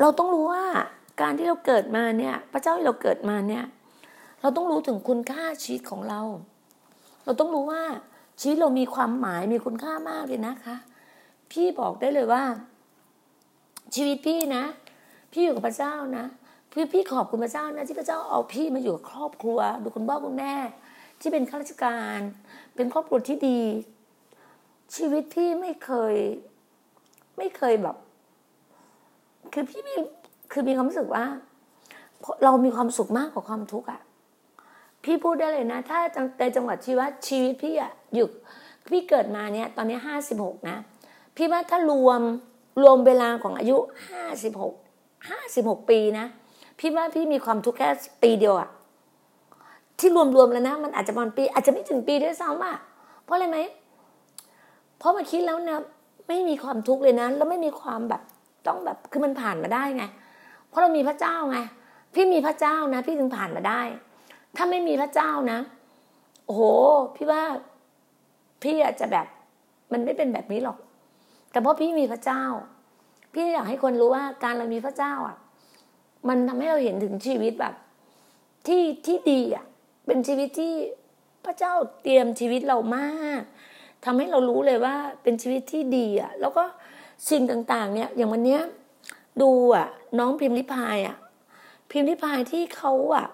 [0.00, 0.64] เราต้องรู้ว่า
[1.20, 3.64] การที่เราเกิดมาเนี่ย พระเจ้าที่เราเกิดมาเนี่ย
[4.40, 6.20] เราต้องรู้ถึงคุณค่าชีวิตของเรา
[7.24, 7.82] เราต้องรู้ว่า
[8.40, 10.76] ชีวิตเรามีความหมายมีคุณค่ามากเลยนะคะ
[11.50, 12.42] พี่บอกได้เลยว่า
[13.94, 14.64] ชีวิตพี่นะ
[15.32, 16.24] พี่อยู่กับพระเจ้านะ
[16.70, 20.54] พี่พี่ขอบคุณพระเจ้านะที่พระเจ้าเอาพี่มาอยู่กับครอบครัว ดูคุณพ่อคุณแม่
[21.20, 22.20] ที่เป็นข้าราชการ
[22.74, 23.60] เป็นครอบครัวที่ดี
[24.96, 26.14] ชีวิตพี่ไม่เคย
[27.38, 27.96] ไม่เคยแบบ
[29.52, 29.94] คือพี่มี
[30.52, 31.24] คือมีความรู้สึกว่า
[32.44, 34.00] เรามีความสุขมากกว่าความทุกข์อะ
[35.04, 35.98] พี่พูดได้เลยนะ ถ้า
[36.38, 38.28] ในจังหวัดชีวิตชีวิตพี่อะอยู่
[38.92, 40.76] พี่เกิดมาเนี่ยตอนนี้ห้าสิบหกนะ
[41.36, 42.20] พี่ว่าถ้ารวม
[42.82, 43.76] รวมเวลาของอายุ
[44.08, 44.74] ห้าสิบหก
[45.30, 46.26] ห้าสิบหกปีนะ
[46.78, 47.88] พี่ว่าพี่มีความทุกข์แค่
[48.22, 48.68] ปีเดียวอะ
[49.98, 52.76] ที่รวมๆแล้วนะ มันอาจจะประมาณปี อาจจะไม่ถึงปีด้วยซ้ำอะ
[53.24, 53.58] เพราะอะไรไหม
[54.98, 55.80] เพราะมาคิดแล้วเนี่ย
[56.28, 58.22] ไม่มีความทุกข์เลยนะ แล้วไม่มีความแบบ
[58.66, 60.04] ต้องแบบคือมันผ่านมาได้ไง
[60.68, 61.58] เพราะเรามีพระเจ้าไง
[62.14, 63.80] พี่มีพระเจ้านะ พี่ถึงผ่านมาได้
[64.56, 65.58] ถ้าไม่มีพระเจ้านะ
[66.46, 66.62] โอ้โห
[67.16, 67.42] พี่ว่า
[68.62, 69.26] พี่อาจจะแบบ
[69.92, 70.78] มันไม่เป็นแบบนี้หรอก
[71.50, 72.42] แต่เพราะพี่มีพระเจ้า
[73.32, 75.36] พี่อยากให้คนรู้ว่าการเรามีพระเจ้าอะ
[76.28, 77.74] มันทำให้เราเห็นถึงชีวิตแบบ
[78.66, 79.64] ที่ที่ดีอะ
[80.06, 80.74] เป็นชีวิตที่
[81.44, 83.42] พระเจ้าเตรียมชีวิตเรามาก
[84.04, 86.64] ทำให้เรารู้เลยว่าเป็นชีวิตที่ดีอะ แล้วก็
[87.30, 88.62] สิ่งต่างๆ เนี่ย อย่างวันเนี้ย
[89.42, 89.86] ดูอะ
[90.18, 91.16] น้องพิมพ์ลิพายอะ
[91.90, 93.26] พิมพ์ลิพายที่เขาอะ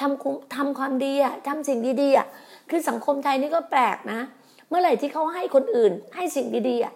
[0.00, 2.26] ทำทำความดีอะทำสิ่งดีๆอะ
[2.70, 4.20] คือสังคมไทยนี่ก็แปลกนะ
[4.68, 6.94] เมื่อไหร่ที่เขาให้คนอื่น ให้สิ่งดีๆอะ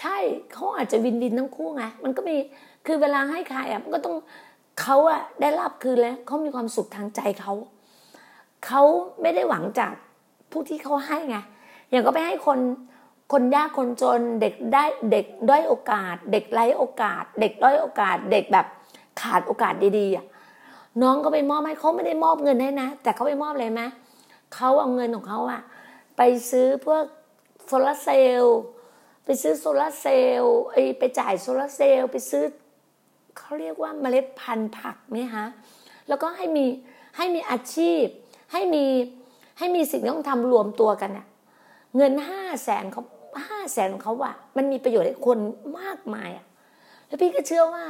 [0.00, 0.16] ใช่
[0.52, 2.36] เขาอาจจะวินดินทั้งคู่ไงมันก็มี
[2.86, 4.16] คือเวลาให้ใครอะมันก็ต้อง
[4.80, 7.52] เขาอะได้รับคือแล้วเขามีความสุขทางใจเขา
[8.66, 8.82] เขา
[9.22, 9.92] ไม่ได้หวังจาก
[10.50, 11.36] ผู้ที่เขาให้ไง
[11.90, 12.58] อย่างก็ไปให้คน
[13.32, 18.66] คนยากคนจนเด็กได้เด็กด้อยโอกาส เด็กไร้โอกาส เด็กด้อยโอกาส เด็กแบบ
[19.20, 20.26] ขาดโอกาสดีๆอะ
[21.02, 23.82] น้องก็ไปมอบให้เขาไม่ได้มอบเงินให้นะ แต่เขาไปมอบอะไรไหม
[24.54, 25.60] เขาเอาเงินของเขาอะ
[26.16, 27.04] ไปซื้อพวก
[27.66, 28.58] โซลาเซลล์
[29.24, 30.58] ไปซื้อโซลาเซลล์
[30.98, 32.44] ไปจ่ายโซลาเซลล์ไปซื้อ
[33.38, 35.46] เขาเรียกว่าเมล็ดพันธุ์ผักไหมฮะ
[36.08, 36.66] แล้วก็ให้มี
[37.16, 38.04] ให้มีอาชีพ
[38.52, 38.84] ให้มี
[39.58, 41.26] ให้มีสิ่งที่ต้องทำรวมตัวกันอะ
[41.96, 43.02] เงินห้าแสนเขา
[43.48, 45.38] ห้าแสนของเขาอะมันมีประโยชน์ให้คน
[45.80, 46.46] มากมายอะ
[47.06, 47.84] แล้วพี่ก็เชื่อว่า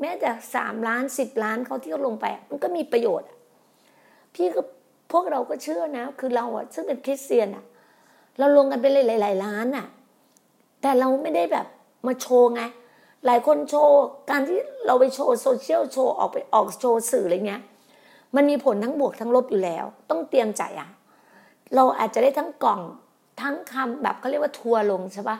[0.00, 3.28] แม้แต่สามล้านสิบล้านเขาที่เขาลงไป มันก็มีประโยชน์
[4.34, 4.62] พี่ก็
[5.12, 7.64] พวกเราก็เชื่อนะ คือเราอะซึ่งเป็นคริสเตียนอะ
[8.38, 9.86] เราลงกันไปเลยหลาย ๆ ล้านอะ
[10.80, 11.66] แต่เราไม่ได้แบบ
[12.06, 12.62] มาโชว์ไง
[13.26, 13.96] หลายคนโชว์
[14.30, 17.62] การที่เราไปโชว์โซเชียลโชว์ออกไปออกโชว์สื่ออะไรเงี้ย
[18.36, 20.88] มันมีผลทั้งบวกทั้งลบอยู่แล้ว ต้องเตรียมใจอะ
[21.74, 22.80] เราอาจจะได้ทั้งกล่อง
[23.40, 25.38] ทั้งคำแบบเขาเรียกว่าทัวลงใช่ปะ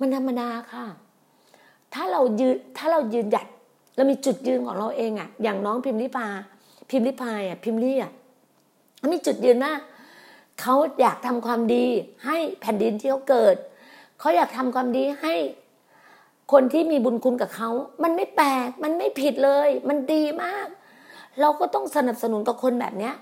[0.00, 0.84] มันธรรมดาค่ะ
[1.94, 3.46] ถ้าเรายืนถ้าเรายืนหยัด
[3.96, 6.28] เรามีจุดยืนของเราเองอะอย่างน้องพิมพ์ลิพา
[6.90, 8.12] พิมพ์ลิพายอะพิมพ์ลี่อะ
[9.12, 9.72] มีจุดยืนว่า
[10.60, 11.86] เขาอยากทำความดี
[12.24, 13.56] ให้แผ่นดินที่เขาเกิด
[14.20, 15.34] เขาอยากทำความดีให้
[16.52, 17.70] คนที่มีบุญคุณกับเขา
[18.02, 20.68] มันไม่แปลก มันไม่ผิดเลย มันดีมาก
[21.40, 23.14] เราก็ต้องสนับสนุนกับคนแบบเนี้ย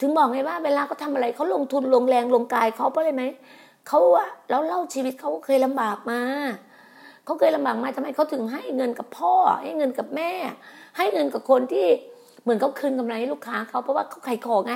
[0.00, 3.24] ถึงบอกไงว่า เวลาเขาทาอะไรเขาลงทุนลงแรงลงกายเขาเพราะอะไรไหม
[3.88, 6.20] เขาอะแล้วเล่าชีวิตเขาเคยลำบากมา
[7.30, 10.32] เขาเคยลำบากมาทำไมเขาถึงให้เงินกับพ่อ ให้เงินกับแม่
[10.96, 11.86] ให้เงินกับคนที่
[12.42, 14.72] เหมือนเขาคืนกำไรให้ลูกค้าเขาเพราะว่าเขาขายของไง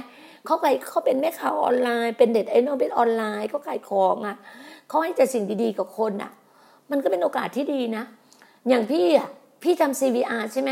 [0.47, 4.37] เขาขายเขาเป็นแม่ค้าออนไลน์ เป็นเด็ดไอ้นเป็นออนไลน์เขาขายของอะ
[4.89, 6.33] เขาให้แต่สิ่งดีๆกับคนอะ
[6.91, 8.05] มันก็เป็นโอกาสที่ดีนะ
[8.69, 9.29] อย่างพี่อะ
[9.63, 10.71] พี่ทำ CVR ใช่ไหม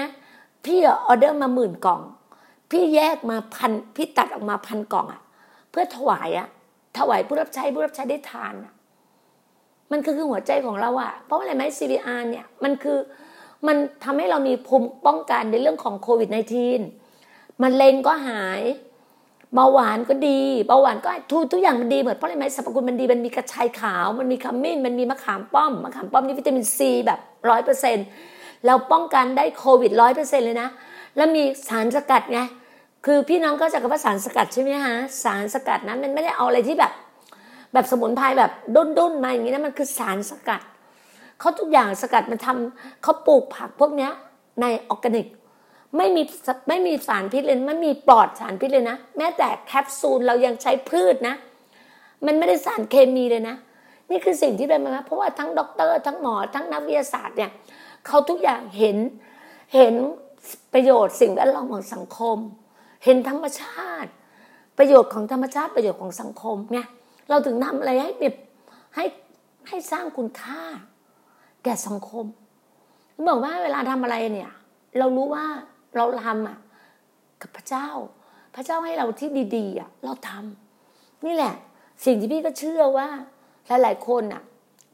[0.66, 2.00] พี่ออเดอร์มาหมื่นกล่อง
[2.70, 5.20] พี่แยกมาพันพี่ตัดออกมาพันกล่องอะ
[5.70, 6.48] เพื่อถวายอะ
[6.98, 8.72] ถวายผู้รับใช้ผู้รับใช้ได้ทานอะ
[9.92, 12.98] มันคือคือหัวใจของเราอะเพราะอะไรไหม CVR เนี่ยมันคือ
[13.66, 16.28] มันทำให้เรามีภูมิป้องกันในเรื่องของโควิด
[16.96, 18.62] -19 มันเลงก็หาย
[19.55, 28.07] เบาหวานก็ดีเบาหวานก็ทุกทุกอย่างมันดีหมดเพราะอะไรไหมสรรพคุณมันดีมันมีกระชายขาว มันมีขมิ้นมันมีมะขามป้อมมะขามป้อมนี่วิตามินซีแบบร้อยเปอร์เซ็นต์
[28.66, 30.68] เราป้องกันได้โควิดร้อยเปอร์เซ็นต์เลยนะ
[31.16, 32.40] แล้วมีสารสกัดไง
[33.07, 36.92] คือพี่น้องก็จะกับว่าสารสกัดใช่ไหมฮะสารสกัดนั้นมันไม่ได้เอาอะไรที่แบบ
[37.72, 40.62] แบบสมุนไพรแบบด้นด้นมาอย่างนี้นะมันคือสารสกัด
[41.40, 44.12] เขาทุกอย่างสกัดมันทำเขาปลูกผักพวกเนี้ย
[44.61, 45.26] ในออร์แกนิก
[45.96, 46.22] ไม่มี
[46.68, 51.35] ไม่มีสารพิษเลยไม่มีปลอดสารพิษเลยนะ แม้แต่แคปซูลเรายังใช้พืชนะ
[52.26, 53.56] มันไม่ได้สารเคมีเลยนะ
[54.11, 57.50] นี่คือสิ่งที่เป็นมาเพราะว่าทั้งด็อกเตอร์ทั้งหมอทั้งนักวิทยาศาสตร์เนี่ย
[58.06, 58.96] เขาทุกอย่างเห็น
[59.74, 59.94] เห็น
[60.72, 62.38] ประโยชน์สิ่งแวดล้อมของสังคม
[63.04, 64.11] เห็นธรรมชาติ
[64.78, 66.87] ประโยชน์ของธรรมชาติประโยชน์ของสังคมเนี่ย
[67.28, 68.35] เราถึงทำอะไรให้แบบ
[68.96, 69.04] ให้
[69.68, 70.62] ให้สร้างคุณค่า
[71.64, 72.26] แก่สังคม
[73.28, 74.52] บอกว่าเวลาทำอะไรเนี่ย
[74.98, 75.46] เรารู้ว่า
[75.96, 76.58] เราทำอะ
[77.42, 77.88] กับพระเจ้า
[78.54, 81.54] พระเจ้าให้เราที่ดีๆอะเราทำนี่แหละ
[82.04, 83.08] สิ่งที่พี่ก็เชื่อว่า
[83.66, 84.42] หลายๆคนอะ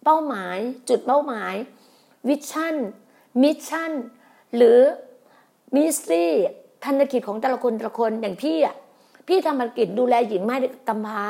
[0.05, 1.55] เป้าหมายจุดเป้าหมาย
[2.29, 2.77] vision
[3.43, 3.93] mission
[4.57, 4.79] หรือ
[5.75, 6.25] ministry
[6.83, 8.77] พันธกิจของแต่ละคนแต่ละคนอย่างพี่อะ
[9.29, 10.57] พี่ทำภารกิจดูแลหญิงม่าย
[10.88, 11.23] กำพร้า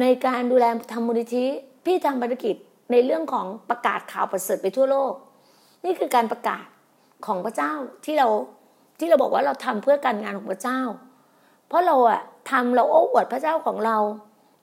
[0.00, 1.44] ในการดูแลทำมูลนิธิ
[1.84, 2.56] พี่ทำภารกิจ
[2.90, 5.12] ในเรื่องของประกาศข่าวประเสริฐไปทั่วโลก
[5.84, 6.66] นี่คือการประกาศ
[7.26, 7.72] ของพระเจ้า
[8.04, 8.28] ที่เรา
[8.98, 10.80] ที่เราบอกว่าเราทำเพื่อการงานของพระเจ้า
[11.68, 13.96] เพราะเราอะทำเราโอ้อวดพระเจ้าของเรา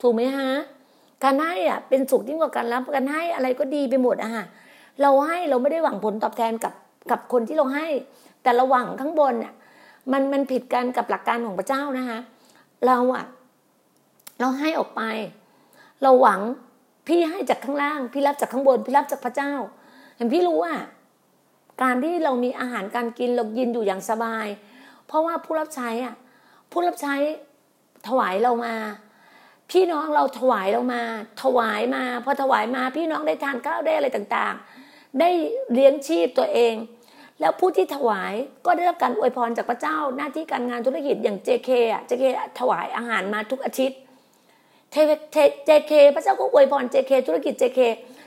[0.02, 0.50] ถูกไหมฮะ
[1.24, 4.46] การให้อะเป็นสุขยิ่งกว่าการรับการให้อะไรก็ดีไปหมดอะฮะ
[5.02, 6.74] เราให้เราไม่ได้หวังผลตอบแทนกับ
[7.12, 7.88] กับคนที่เราให้
[8.44, 9.54] แต่เราหวังข้างบนอะ
[10.12, 12.20] มันมันผิดกันกับหลักการของพระเจ้านะคะ
[12.88, 13.26] เราอะ
[14.40, 15.02] เราให้ออกไป
[16.02, 16.42] เราหวัง
[17.08, 19.54] พี่ให้จากข้างล่าง พี่รับจากข้างบน พี่รับจากพระเจ้า
[20.18, 20.74] เห็นพี่รู้ว่า
[21.82, 24.48] การที่เรามีอาหารการกินเรากินอยู่อย่างสบาย
[25.08, 26.16] เพราะว่าผู้รับใช้อะ
[26.72, 27.16] ผู้รับใช้
[28.08, 28.76] ถวายเรามา
[29.72, 31.04] พี่น้องเราถวายเรามา
[31.44, 35.30] ถวายมาพอถวายมา พี่น้องได้ทานข้าวได้อะไรต่างๆ ได้
[35.74, 36.74] เลี้ยงชีพตัวเอง
[37.40, 38.34] แล้วผู้ที่ถวาย
[38.66, 42.24] ก็ได้รับการอวยพรจากพระเจ้า หน้าที่การงานธุรกิจอย่าง JK อะ JK
[42.60, 44.00] ถวายอาหารมาทุกอาทิตย์
[44.94, 44.98] เท
[45.66, 47.80] เจเคพระเจ้าก็อวยพรเจเคธุรกิจเจเค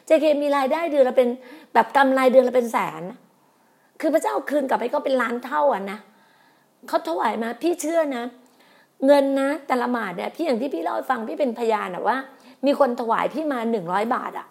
[0.07, 1.29] เจเคมีรายได้เดือนละเป็น
[1.75, 3.03] แบบกำไรเดือนละเป็นแสน
[4.01, 5.99] คือพระเจ้าคืนกลับไปก็เป็นล้านเท่าอะนะ
[6.89, 8.25] เขาถวายมาพี่เชื่อนะ
[9.07, 12.17] เงินนะแต่ละบาทเนี่ยพี่อย่างที่พี่เล่าให้ฟังพี่เป็นพยานอะว่า
[12.67, 14.47] มีคนถวายพี่มาหนึ่งร้อยบาทอะ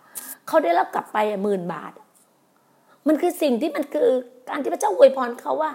[0.47, 1.91] เขาได้รับกลับไปหมื่นบาท
[3.08, 4.10] มันคือสิ่งที่มันคือ
[4.49, 5.71] การที่พระเจ้าอวยพรเขาว่า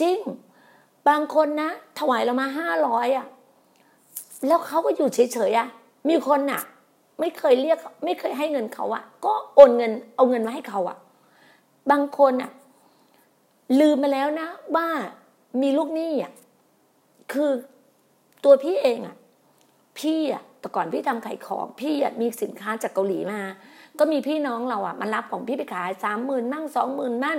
[0.00, 0.18] จริง
[1.08, 3.26] บางคนนะ ถวายเรามาห้าร้อยอะ
[4.46, 5.68] แล้วเขาก็อยู่เฉยๆอะ
[6.08, 6.62] มีคนอะ
[7.20, 10.96] ไม่เคยเรียก ไม่เคยให้เงินเขาอะก็โอนเงินเอาเงินมาให้เขาอะ
[11.90, 12.50] บางคนอะ
[13.80, 14.88] ลืมมาแล้วนะ ว่า
[15.62, 16.32] มีลูกหนี้อะ
[17.32, 17.50] คือ
[18.44, 19.16] ตัวพี่เองอะ
[19.98, 23.40] พี่อะแต่ก่อนพี่ทำขายของ พี่อะมีสินค้าจากเกาหลีมา
[23.98, 27.38] ก็มีพี่น้องเราอะมารับของพี่ไปขายสามหมื่นมั่งสองหมื่นมั่ง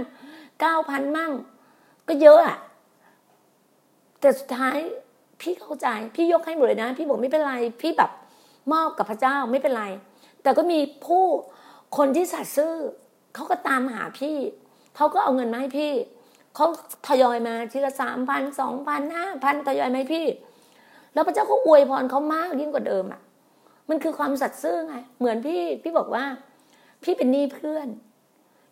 [0.61, 1.31] เก้าพันมั่ง
[2.07, 2.57] ก็เยอะอะ
[4.19, 4.77] แต่สุดท้าย
[5.41, 8.11] พี่เข้าใจพี่ยกให้หมดเลยนะ พี่บอกไม่เป็นไร พี่แบบ
[8.73, 9.85] มอบกับพระเจ้าไม่เป็นไร
[10.43, 11.23] แต่ก็มีผู้
[11.97, 12.73] คนที่สัตย์ซื่อ
[13.35, 14.37] เขาก็ตามหาพี่
[14.95, 15.91] เขาก็เอาเงินมาให้พี่
[16.55, 16.65] เขา
[17.07, 20.25] ทยอยมาทีละสามพันสองพันห้าพันทยอยมาให้พี่
[21.13, 23.21] แล้วพระเจ้าก็อวยพรเขามากยิ่งกว่าเดิมอะ
[23.89, 26.25] มันคือความสัตย์ซื่อไงเหมือนพี่พี่บอกว่า
[27.03, 27.87] พี่เป็นหนี้เพื่อน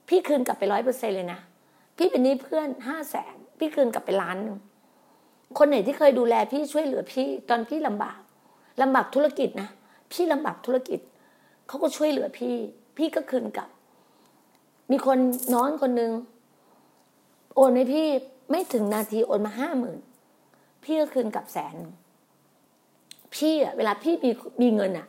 [0.10, 1.40] พี่คืนกลับไปร้อยเปอร์เซ็นเลยนะ
[1.98, 4.58] พี่เป็นหนี้เพื่อนห้าแสนพี่คืนกลับไปล้านหนึ่ง
[5.58, 8.20] คนไหนที่เคยดูแลพี่ช่วยเหลือพี่ตอนพี่ลำบาก
[8.82, 9.70] ลำบากธุรกิจนะ
[10.12, 11.00] พี่ลำบากธุรกิจ
[11.68, 12.54] เขาก็ช่วยเหลือพี่
[12.98, 13.70] พี่ก็คืนกลับ
[14.92, 15.18] มีคน
[15.54, 16.12] น้องคนหนึ่ง
[17.56, 18.08] โอนให้พี่
[18.52, 20.00] ไม่ถึงนาทีโอนมาห้าหมื่น
[20.84, 21.76] พี่ก็คืนกลับแสน
[23.36, 24.30] พี่อะเวลาพี่มี
[24.62, 25.08] มีเงินอะ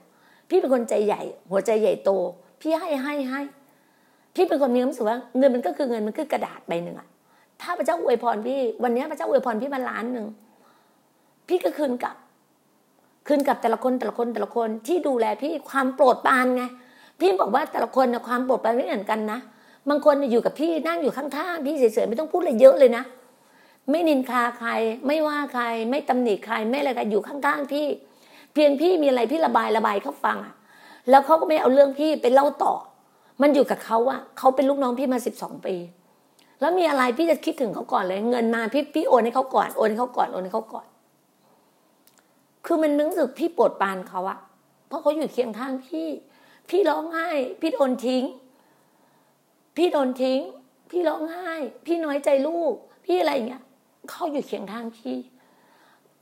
[0.49, 2.11] พี่เป็นคนใจใหญ่ หัวใจใหญ่โต
[2.61, 3.41] พี่ให้ให้ให้
[4.35, 7.09] พี่เป็นคนมีความรู้สึกว่าเงินมันก็คือเงินมันคือกระดาษใบหนึ่งอะ
[7.63, 10.27] ถ้าพระเจ้าอวยพรพี่ วันนี้พระเจ้าอวยพรพี่มาล้านหนึ่ง
[11.49, 12.17] พี่ก็คืนกลับ
[13.27, 16.65] คืนกับแต่ละคนแต่ละคนแต่ละคนที่ดูแลพี่ความโปรดปรานไง
[17.21, 19.39] พี่บอกว่าแต่ละคนนความโปรดปรานไม่เหมือนกันนะ
[19.89, 23.05] บางคนอยู่กับพี่นั่งอยู่ข้างๆพี่เฉยๆไม่ต้องพูดอะไรเยอะเลยนะ
[23.91, 24.71] ไม่นินทาใคร
[25.07, 27.87] ไม่ว่าใคร ไม่ตำหนิใครไม่อะไรกันอยู่ข้างๆพี่
[28.53, 30.55] เพียงพี่มีอะไรพี่ระบายระบายเขาฟังอะ
[31.11, 32.75] แล้วเขาก็ไม่เอาเรื่องพี่ไปเล่าต่อ
[33.43, 35.75] มันอยู่กับเขาอะเขาเป็นลูกน้องพี่มาสิบสองปี
[36.61, 40.87] แล้วมีอะไรพี่จะคิดถึงเขาก่อนเลย เงินมาพี่พี่โอนให้เขาก่อนโอนให้เขาก่อนโอนให้เขาก่อน
[42.67, 44.39] คือมันรู้สึกพี่ปวดปานเขาอะ
[44.89, 46.09] เพราะเขาอยู่เคียงข้างพี่
[46.71, 47.29] พี่ร้องไห้
[47.61, 48.25] พี่โดนทิ้ง
[49.77, 50.41] พี่โดนทิ้ง
[50.91, 51.51] พี่ร้องไห้
[51.87, 53.63] พี่น้อยใจลูก พี่อะไรเงี้ย
[54.11, 55.17] เขาอยู่เคียงข้างพี่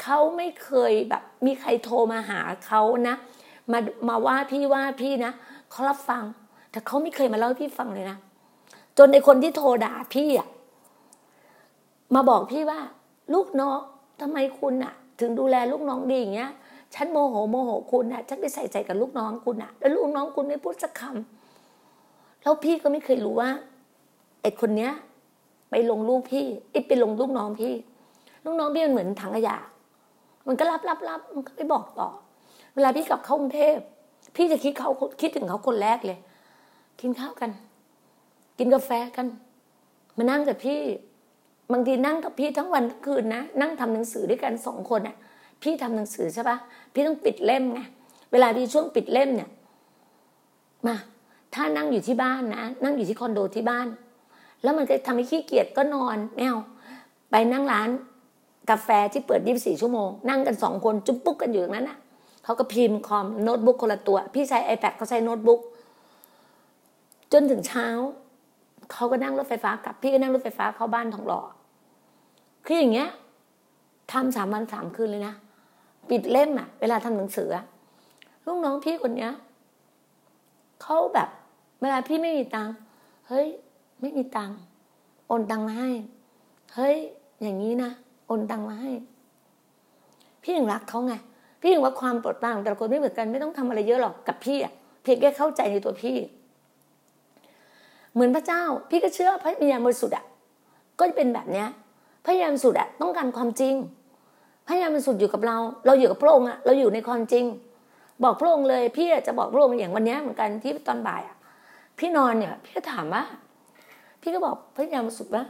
[0.03, 3.17] เขาไม่เคยแบบ มีใครโทรมาหาเขานะ
[3.73, 5.33] มามาว่าพี่ว่าพี่นะ
[5.71, 6.23] เขารับฟัง
[6.71, 8.19] แต่เขาไม่เคยมาเล่าให้พี่ฟังเลยนะ
[8.99, 10.49] จนในคนที่โทรด่าพี่อะ
[12.15, 12.81] มาบอกพี่ว่า
[13.35, 13.79] ลูกน้อง
[14.21, 16.51] ทำไมคุณอะถึงดูแลลูกน้องดีอย่างเงี้ย
[16.95, 23.51] ฉันโมโหโมโหคุณอะฉันไปใส่ใจกับลูกน้องคุณอะแล้วลูกน้องคุณไม่พูดสักคำแล้วพี่ก็ไม่เคยรู้ว่า
[24.43, 24.93] ไอคนเนี้ย
[25.71, 27.75] ไปลงลูกพี่ไอไปลงลูกน้องพี่
[28.45, 29.57] ลูกน้องพี่มันเหมือนถังขยะ
[30.47, 32.09] มันก็รับรับรับมันก็ไปบอกต่อ
[32.75, 33.77] เวลาพี่กลับเข้ากรุงเทพ
[34.37, 36.19] พี่จะคิดเขาคิดถึงเขาคนแรกเลย
[37.01, 37.51] กินข้าวกัน
[38.59, 39.27] กินกาแฟกัน
[40.17, 40.81] มานั่งกับพี่
[41.73, 45.17] บางทีนั่งกับพี่ทั้งวันทั้งคืนนะ นั่งทำหนังสือด้วยกันสองคนอะ
[45.63, 46.57] พี่ทำหนังสือใช่ปะ
[46.93, 47.81] พี่ต้องปิดเล่มไง
[48.33, 49.51] เวลาที่ช่วงปิดเล่มเนี่ย
[50.87, 50.97] มา
[51.55, 53.87] ถ้านั่งอยู่ที่บ้านนะนั่งอยู่ที่คอนโดที่บ้าน
[54.63, 56.57] แล้วมันจะทำให้ขี้เกียจก็นอนแมว
[57.31, 57.89] ไปนั่งร้าน
[58.71, 61.99] กาแฟที่เปิดยี่สี่ชั่วโมง นั่งกันสองคน จุ๊บปุ๊กกันอยู่อย่างนั้นอะ
[62.45, 65.61] เขาก็พิมพ์คอมโน้ตบุ๊กคนละตัว พี่ใช้ iPad เขาใช้โน้ตบุ๊ก
[67.33, 67.87] จนถึงเช้า
[68.93, 71.41] เขาก็นั่งรถไฟฟ้ากลับ พี่ก็นั่งรถไฟฟ้าเข้าบ้านทองหล่อ
[72.67, 73.09] คืออย่างเงี้ย
[74.13, 75.35] ทำสามวันสามคืนเลยนะ
[76.11, 77.49] ปิดเล่มอะเวลาทำหนังสือ
[78.47, 79.33] ลูกน้องพี่คนเนี้ย
[80.83, 81.29] เขาแบบ
[81.81, 82.75] เวลาพี่ไม่มีตังค์
[83.29, 83.47] เฮ้ย
[84.01, 84.57] ไม่มีตังค์
[85.27, 85.91] โอนตังค์มาให้
[86.75, 86.97] เฮ้ย
[87.43, 87.91] อย่างนี้นะ
[88.27, 88.91] โอนตังค์มาให้
[90.43, 91.15] พี่ถึงรักเขาไง
[91.61, 96.17] พี่ถึงว่าความปรดปรานของแต่ละคนไม่เหมือนกันไม่ต้องทำอะไรเยอะหรอกกับพี่อะเพียงแค่เข้าใจในตัวพี่
[98.15, 100.25] เหมือนพระเจ้า พี่ก็เชื่อพระวิญญาณบริสุทธิ์อะ
[100.99, 101.69] ก็จะเป็นแบบเนี้ย
[102.25, 103.75] พระวิญญาณบริสุทธิ์อะต้องการความจริง
[104.67, 107.45] พระวิญญาณบริสุทธิ์อยู่กับเรา เราอยู่กับพระองค์อะเราอยู่ในความจริง
[108.25, 111.37] บอกพระองค์เลย พี่จะบอกพระองค์อย่างวันนี้เหมือนกันที่ตอนบ่ายอะ
[111.99, 113.23] พี่นอนเนี่ย พี่ก็ถามว่า
[114.23, 115.45] พี่ก็บอกพระวิญญาณบริสุทธิ์ว่า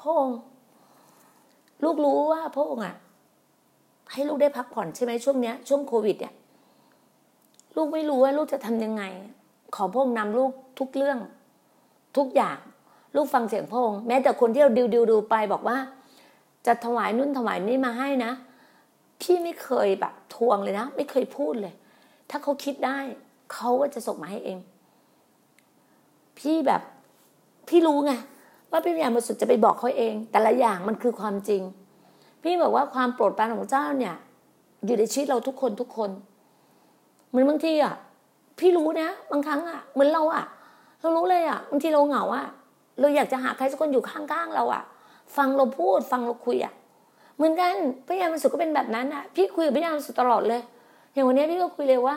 [0.00, 0.38] พระองค์
[1.84, 2.96] ลูกรู้ว่าพระองค์อะ
[4.12, 6.34] ให้ลูกได้พักผ่อนใช่ไหมช่วงเนี้ยช่วงโควิดเนี่ย
[7.76, 9.02] ลูกไม่รู้ว่าลูกจะทำยังไง
[9.74, 11.18] ขอพระองค์นำลูกทุกเรื่อง
[12.16, 12.58] ทุกอย่าง
[13.16, 15.78] ลูกฟังเสียงพระองค์แม้แต่คนที่เราดิวดิวดูไปบอกว่า
[16.66, 18.32] จะถวายนุ่นถวายนี่มาให้นะ
[19.20, 21.74] พี่ไม่เคยแบบทวงเลยนะ ไม่เคยพูดเลย
[22.30, 22.98] ถ้าเขาคิดได้
[23.52, 24.58] เขาก็จะส่งมาให้เอง
[26.38, 26.82] พี่แบบ
[27.68, 28.12] พี่รู้ไง
[28.70, 31.62] ว่าพี่พยายามสุดจะไปบอกเขาเอง แต่ละอย่างมันคือความจริง
[32.42, 34.14] พี่บอกว่าความโปรดปรานของเจ้าเนี่ย
[34.86, 36.10] อยู่ในชีวิตเราทุกคนทุกคน
[37.28, 37.94] เหมือนบางทีอะ
[38.58, 40.44] พี่รู้นะ บางครั้งอะเหมือนเราอะ
[41.04, 42.46] เรารู้เลยอะบางทีเราเหงาอะ
[43.00, 44.82] เราอยากจะหาใครสักคนอยู่ข้างๆเราอะ
[45.36, 46.72] ฟังเราพูด ฟังเราคุยอะ
[47.36, 47.74] เหมือนกัน
[48.06, 50.60] พระยามันสุดก็เป็นแบบนั้นอะพี่คุยกับพระยามันสุดตลอดเลย
[51.12, 52.16] อย่างวันนี้พี่ก็คุยเลยว่า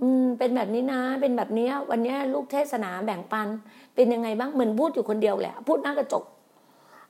[0.00, 3.48] อืม เป็นแบบนี้นะ เป็นแบบนี้วันนี้ลูกเทศนาแบ่งปัน
[3.94, 6.24] เป็นยังไงบ้างเหมือนพูดอยู่คนเดียวแหละ พูดหน้ากระจก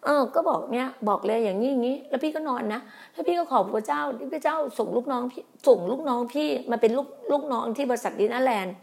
[0.05, 2.81] เออ ก็บอกเนี้ยบอกเลยอย่างนี้อย่างนี้ แล้วพี่ก็นอนนะ
[3.13, 8.75] แล้วพี่ก็ขอบพระเจ้าที่พระเจ้าส่งลูกน้องพี่ส่งลูกน้องพี่มาเป็นลูกลูกน้องที่บริษัทดินาแลนด์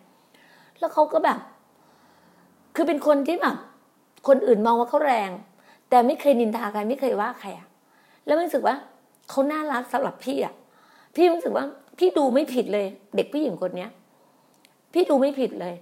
[0.80, 1.40] แล้วเขาก็แบบ
[2.76, 3.56] คือเป็นคนที่แบบ
[4.28, 5.30] คนอื่นมองว่าเขาแรง
[5.90, 7.68] แต่ไม่เคยนินทาใครไม่เคยว่าใครอะ
[8.26, 8.76] แล้วรู้สึกว่า
[9.30, 10.54] เขาน่ารักสำหรับพี่อะ
[11.16, 11.66] พี่รู้สึกว่า
[12.00, 13.90] พี่ดูไม่ผิดเลย เด็กผู้หญิงคนเนี้ย
[14.94, 15.76] พี่ดูไม่ผิดเลย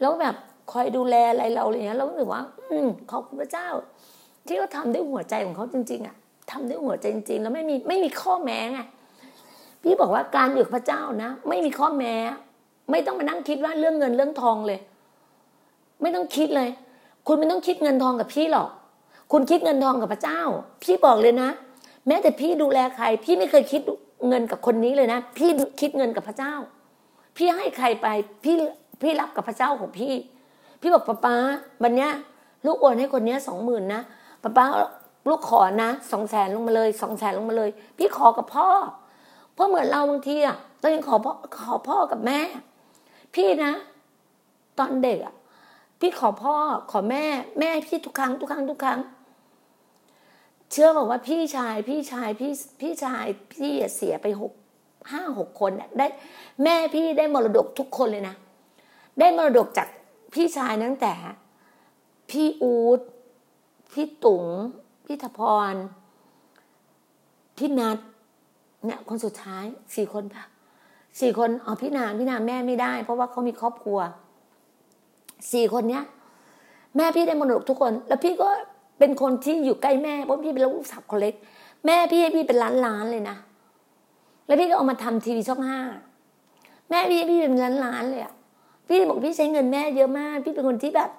[0.00, 0.34] แล้วแบบ
[0.72, 3.68] คอยดูแลอะไรเราอะไรเงี้ยเรารู้สึกว่า อืมขอบคุณพระเจ้า
[4.46, 6.16] ที่เขาทาด้วยหัวใจของเขาจริง ๆอะ
[6.50, 8.80] ทำด้วยหัวใจจริง ๆ แล้วไม่มีไม่มีข้อแม้ไง
[9.82, 12.14] พี่บอกว่าการอยู่กับพระเจ้านะ ไม่มีข้อแม้
[12.90, 14.78] ไม่ต้องมานั่งคิดว่าเรื่องเงินเรื่องทองเลย
[16.02, 16.68] ไม่ต้องคิดเลย
[17.26, 18.68] คุณไม่ต้องคิดเงินทองกับพี่หรอก
[19.32, 20.40] คุณคิดเงินทองกับพระเจ้า
[20.82, 21.50] พี่บอกเลยนะ
[22.06, 23.80] แม้แต่พี่ดูแลใคร พี่ไม่เคยคิด
[24.28, 26.54] เงินกับคนนี้เลยนะ พี่คิดเงินกับพระเจ้า
[27.36, 28.06] พี่ให้ใครไป
[28.44, 28.56] พี่
[29.02, 30.12] พี่รับกับพระเจ้าของพี่
[30.80, 31.36] พี่บอกป้าป้า
[31.82, 32.10] วันเนี้ย
[32.66, 34.00] ลูกโอนให้คนเนี้ยสองหมื่นนะ
[34.42, 34.64] ป้าป้า
[35.28, 38.68] ลูกขอนะสองแสนลงมาเลยสองแสนลงมาเลย พี่ขอกับพ่อ
[39.54, 42.38] เพราะเหมือนเราบางทีอะเรายังขอพ่อขอพ่อกับแม่
[43.34, 43.72] พี่นะ
[44.78, 45.34] ตอนเด็กอะ
[46.00, 46.54] พี่ขอพ่อ
[46.90, 47.24] ขอแม่
[47.60, 49.00] แม่พี่ทุกครั้งทุกครั้งทุกครั้ง
[50.70, 54.52] เชื่อบอกว่าพี่ชายพี่ชายพี่พี่ชายพี่เสียไปหก
[55.10, 56.06] ห้าหกคนได้
[56.64, 58.34] แม่พี่ได้มรดกทุกคนเลยนะ
[59.20, 59.88] ได้มรดกจาก
[60.34, 61.14] พี่ชายตั้งแต่
[62.30, 63.00] พี่อูด
[63.92, 64.46] พี่ตุ๋ง
[65.06, 65.40] พี่ธพ
[65.72, 65.74] ร
[67.58, 67.98] พี่นัด
[68.84, 70.44] เนี่ยคนสุดท้ายสี่คนปะ
[71.20, 73.98] สี่คนอ๋อพี่นามพี่นามแม่ไม่ได้ เพราะว่าเขามีครอบครัว
[75.52, 76.04] สี่คนเนี้ย
[76.96, 78.48] แม่พี่ได้มรดกทุกคน แล้วพี่ก็
[78.98, 81.34] เป็นคนที่อยู่ใกล้แม่เพราะพี่เป็นลูกสาวคนเล็ก
[81.86, 83.36] แม่พี่ให้พี่เป็นล้านล้านเลยนะ
[84.46, 85.80] แล้วพี่ก็เอามาทำทีวีช่องห้า
[86.90, 88.32] แม่พี่ให้พี่เป็นล้านล้านเลยอะ
[88.88, 91.10] พี่บอกพี่ใช้เงินแม่เยอะมาก พี่เป็นคนที่แบบ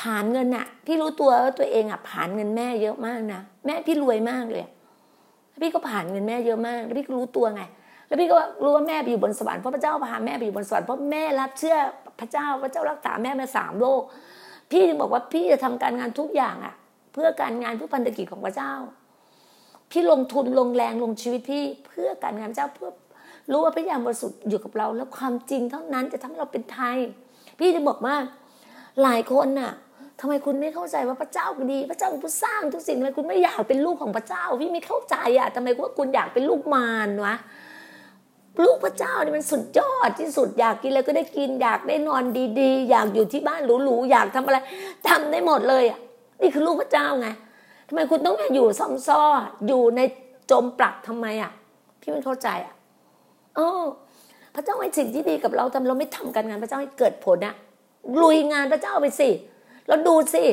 [0.00, 4.64] ผ่านเงินอะพี่รู้ตัวว่าตัวเองอะผ่านเงินแม่เยอะมากนะแม่พี่รวยมากเลย
[5.62, 7.62] พี่ก็ผ่านเงินแม่เยอะมากแล้วพี่ก็รู้ตัวไง
[8.06, 11.76] แล้วพี่ก็รู้ว่าแม่ไปอยู่บนสวรรค์เพราะพระเจ้าพาแม่ไปอยู่บนสวรรค์เพราะแม่รับเชื่อ
[12.20, 14.02] พระเจ้าพระเจ้ารักษาแม่มาสามโลก
[14.70, 16.74] พี่จึงบอกว่าพี่จะทำการงานทุกอย่างอะ
[17.12, 18.72] เพื่อการงานเพื่อพันธกิจของพระเจ้า
[19.90, 22.90] พี่ลงทุนลงแรงลงชีวิตพี่เพื่อการงานเจ้าเพื่อ
[23.50, 26.98] รู้ว่าพระยามบริสุทธิ์อยู่กับเรา แล้วความจริงเท่านั้นจะทำให้เราเป็นไทย
[27.58, 28.16] พี่จะบอกว่า
[29.02, 29.72] หลายคนน่ะ
[30.20, 37.36] ทำไมคุณไม่เข้าใจว่าพระเจ้าดี พระเจ้าเป็นผู้สร้างทุกสิ่งทำไมคุณไม่อยากเป็นลูกของพระเจ้า พี่ไม่เข้าใจอะทำไมว่าคุณอยากเป็นลูกมารวะ
[38.62, 42.24] ลูกพระเจ้านี่มันสุดยอดที่สุดอยากกินอะไรก็ได้กินอยากได้นอน
[42.60, 44.58] ดีๆ อยากอยู่ที่บ้านหรูๆอยากทำอะไร
[45.08, 46.00] ทำได้หมดเลยอะ
[46.40, 47.28] นี่คือลูกพระเจ้าไง
[47.88, 49.20] ทำไมคุณต้องอยู่ซ่อมซ้อ
[49.66, 50.00] อยู่ใน
[50.50, 51.52] จมปลักทำไมอะ
[52.00, 52.74] พี่ไม่เข้าใจอะ
[53.56, 53.82] เออ
[54.54, 57.54] พระเจ้าให้สิ่งที่ดีกับเราทำเราไม่ทำการงานพระเจ้าให้เกิดผลอะ
[58.22, 59.28] ลุยงานพระเจ้าไปสิ
[59.88, 60.44] แล้วดูสิ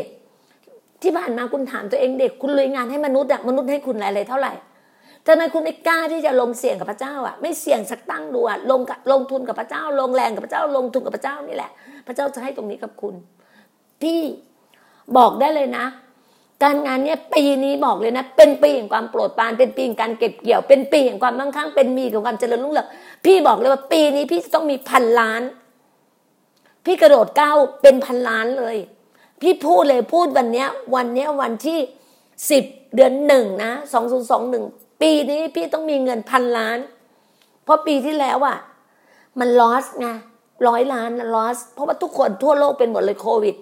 [1.02, 4.54] ที่ผ่านมาคุณถามตัวเองเด็ก คุณลุยงานให้มนุษย์อะมนุษย์ให้คุณอะไรเท่าไหร่
[5.28, 11.72] ทำไมคุณไม่กล้าที่จะลงเสี่ยงกับพระเจ้าอะไม่เสี่ยงสักตั้งดูอะลงลงทุนกับพระเจ้า ลงแรงกับพระเจ้าลงทุนกับพระเจ้านี่แหละ
[12.08, 13.16] พระเจ้าจะให้ตรงนี้กับคุณ
[14.02, 14.22] พี่
[15.18, 15.86] บอกได้เลยนะ
[16.64, 22.88] การงานเนี้ยปีนี้บอกเลยนะ เป็นปีแห่งความโปรดปรานเป็นปีแห่งการเก็บเกี่ยว เป็นปีแห่งความมั่งคั่งเป็นมีของความเจริญรุ่งเรือง
[23.26, 25.42] พี่บอกเลยว่าปีนี้พี่จะต้องมีพันล้าน
[26.86, 28.78] พี่กระโดดก้าวเป็นพันล้านเลย
[29.42, 31.80] พี่พูดเลยพูดวันเนี้ย วันเนี้ยวันที่
[32.52, 32.64] สิบ
[32.96, 34.64] เดือนหนึ่งนะสองศูนย์สองหนึ่ง
[35.02, 36.78] ปีนี้พี่ต้องมีเงินพันล้าน
[37.64, 38.58] เพราะปีที่แล้วอะ
[39.40, 40.08] มันลอสไง
[40.68, 43.56] ร้อยล้านลอส เพราะว่าทุกคนทั่วโลกเป็นหมดเลยโควิด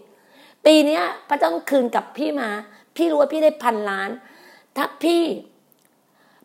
[0.65, 2.49] ปีนี้พระเจ้าคืนกับพี่มา
[2.95, 4.09] พี่รู้ว่าพี่ได้พันล้าน
[4.75, 5.23] ถ้าพี่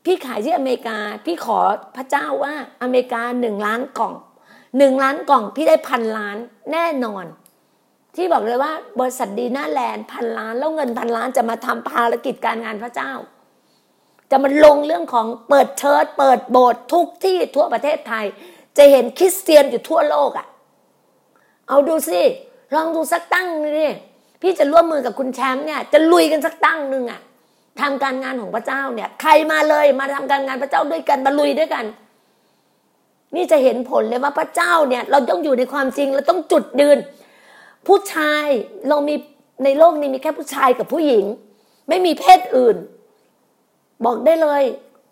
[0.04, 1.58] พี่ขายที่อเมริกา พี่ขอ
[1.96, 4.14] พระเจ้าว่าอเมริกาหนึ่งล้านกล่อง
[4.78, 6.36] หนึ่งล้านกล่องพี่ได้พันล้าน
[6.72, 7.24] แน่นอน
[8.16, 13.12] ที่บอกเลยว่าบริษัทดีน่าแลนด์พันล้าน แล้วเงินพันล้านจะมาทำภารกิจการงานพระเจ้า
[14.30, 18.24] จะมันลงเรื่องของเปิดเชิดเปิดโบสถ์ทุกที่ทั่วประเทศไทย
[18.76, 20.46] จะเห็นคริสเตียนอยู่ทั่วโลกอะ่ะ
[21.68, 22.20] เอาดูสิ
[22.74, 23.48] ลองดูสักตั้ง
[23.80, 23.92] นี่
[24.40, 27.20] พี่จะร่วมมือกับคุณแชมป์เนี่ยจะลุยกันสักตั้งหนึ่งอะ่ะ
[27.80, 31.84] ทำการงานของพระเจ้าเนี่ย ใครมาเลยมาทำการงานพระเจ้าด้วยกันมาลุยด้วยกัน
[33.34, 36.98] นี่จะเห็นผลเลยว่าพระเจ้าเนี่ย เราต้องอยู่ในความจริงเราต้องจุดยืน
[37.86, 38.46] ผู้ชาย
[38.88, 39.14] เรามี
[39.64, 41.24] ในโลกนี้มีแค่ผู้ชายกับผู้หญิง
[41.88, 42.76] ไม่มีเพศอื่น
[44.04, 44.62] บอกได้เลย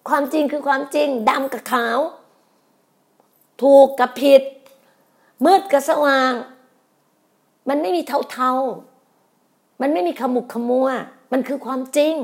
[0.08, 1.98] ความจริงคือความจริงดำกับขาว
[3.62, 4.42] ถูกกับผิด
[5.44, 6.32] มืดกับสว่าง
[7.68, 10.88] มันไม่มีเทาๆ มันไม่มีขมุกขมัว
[11.32, 12.14] มันคือความจริง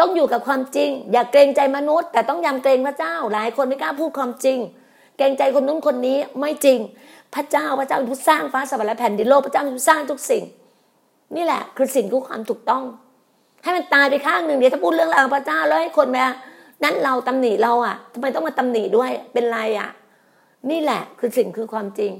[0.00, 4.58] ต้องอยู่กับความจริง อย่าเกรงใจมนุษย์ แต่ต้องยำเกรงพระเจ้า หลายคนไม่กล้าพูดความจริง
[5.16, 6.78] เกรงใจคนนู้นคนนี้ไม่จริง
[7.34, 10.44] พระเจ้าพระเจ้าเป็นผู้สร้างฟ้าสวรรค์และแผ่นดินโลกพระเจ้าเป็นผู้สร้างทุกสิ่ง
[11.36, 12.84] นี่แหละคือสิ่งคือความถูกต้อง
[13.66, 16.24] ให้มันตายไปข้างหนึ่งเดี๋ยวถ้าพูดเรื่องราวพระเจ้าแล้วให้คนมา
[16.84, 19.88] นั้นเราตำหนิเราอะทำไมต้องมาตำหนิด้วยเป็นไรอะ
[20.70, 22.12] นี่แหละคือสิ่งคือความจริง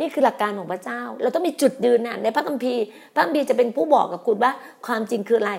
[0.00, 2.82] นี่คือหลักการของพระเจ้า เราต้องมีจุดยืนน่ะในพระคัมภีร์
[3.14, 4.52] พระคัมภีร์จะเป็นผู้บอกกับคุณว่า
[4.86, 5.52] ความจริงคืออะไร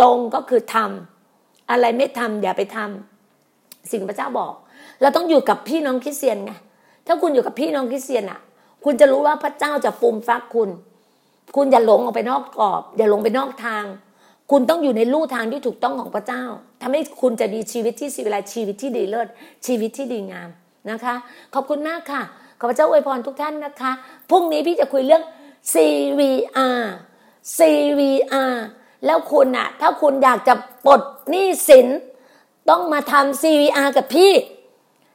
[0.00, 4.52] จงก็คือทำอะไรไม่ทำอย่าไปทำสิ่งพระเจ้าบอก
[5.00, 6.52] เราต้องอยู่กับพี่น้องคริสเตียนไง
[7.06, 8.40] ถ้าคุณอยู่กับพี่น้องคริสเตียนอะ
[8.84, 10.70] คุณจะรู้ว่าพระเจ้าจะฟูมฟักคุณ
[11.56, 13.84] คุณอย่าหลงออกไปนอกกรอบ อย่าหลงไปนอกทาง
[14.54, 16.44] คุณต้องอยู่ในลู่ทางที่ถูกต้องของพระเจ้า
[16.82, 19.28] ทำให้คุณจะมีชีวิตที่สิวิไลชีวิตที่ดีเลิศ
[19.66, 20.48] ชีวิตที่ดีงาม
[20.90, 21.14] นะคะ
[21.54, 22.22] ขอบคุณมากค่ะ
[22.58, 23.92] ขอพระเจ้าอวยพรทุกท่านนะคะ
[24.30, 25.22] พรุ่งนี้พี่จะคุยเรื่อง
[25.72, 26.82] CVR
[27.58, 28.54] CVR
[29.06, 30.54] แล้วคุณอะถ้าคุณอยากจะ
[30.86, 31.86] ปลดหนี้สิน
[32.70, 34.32] ต้องมาทำ CVR กับพี่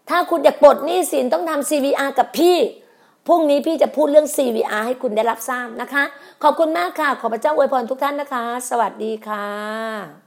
[0.09, 2.57] ถ้าคุณอยากปลดหนี้สินต้องทำ CVR กับพี่
[3.27, 6.03] พรุ่งนี้พี่จะพูดเรื่อง CVR ให้คุณได้รับทราบนะคะ
[6.43, 10.26] ขอบคุณมากค่ะ ขอพระเจ้าอวยพรทุกท่านนะคะ สวัสดีค่ะ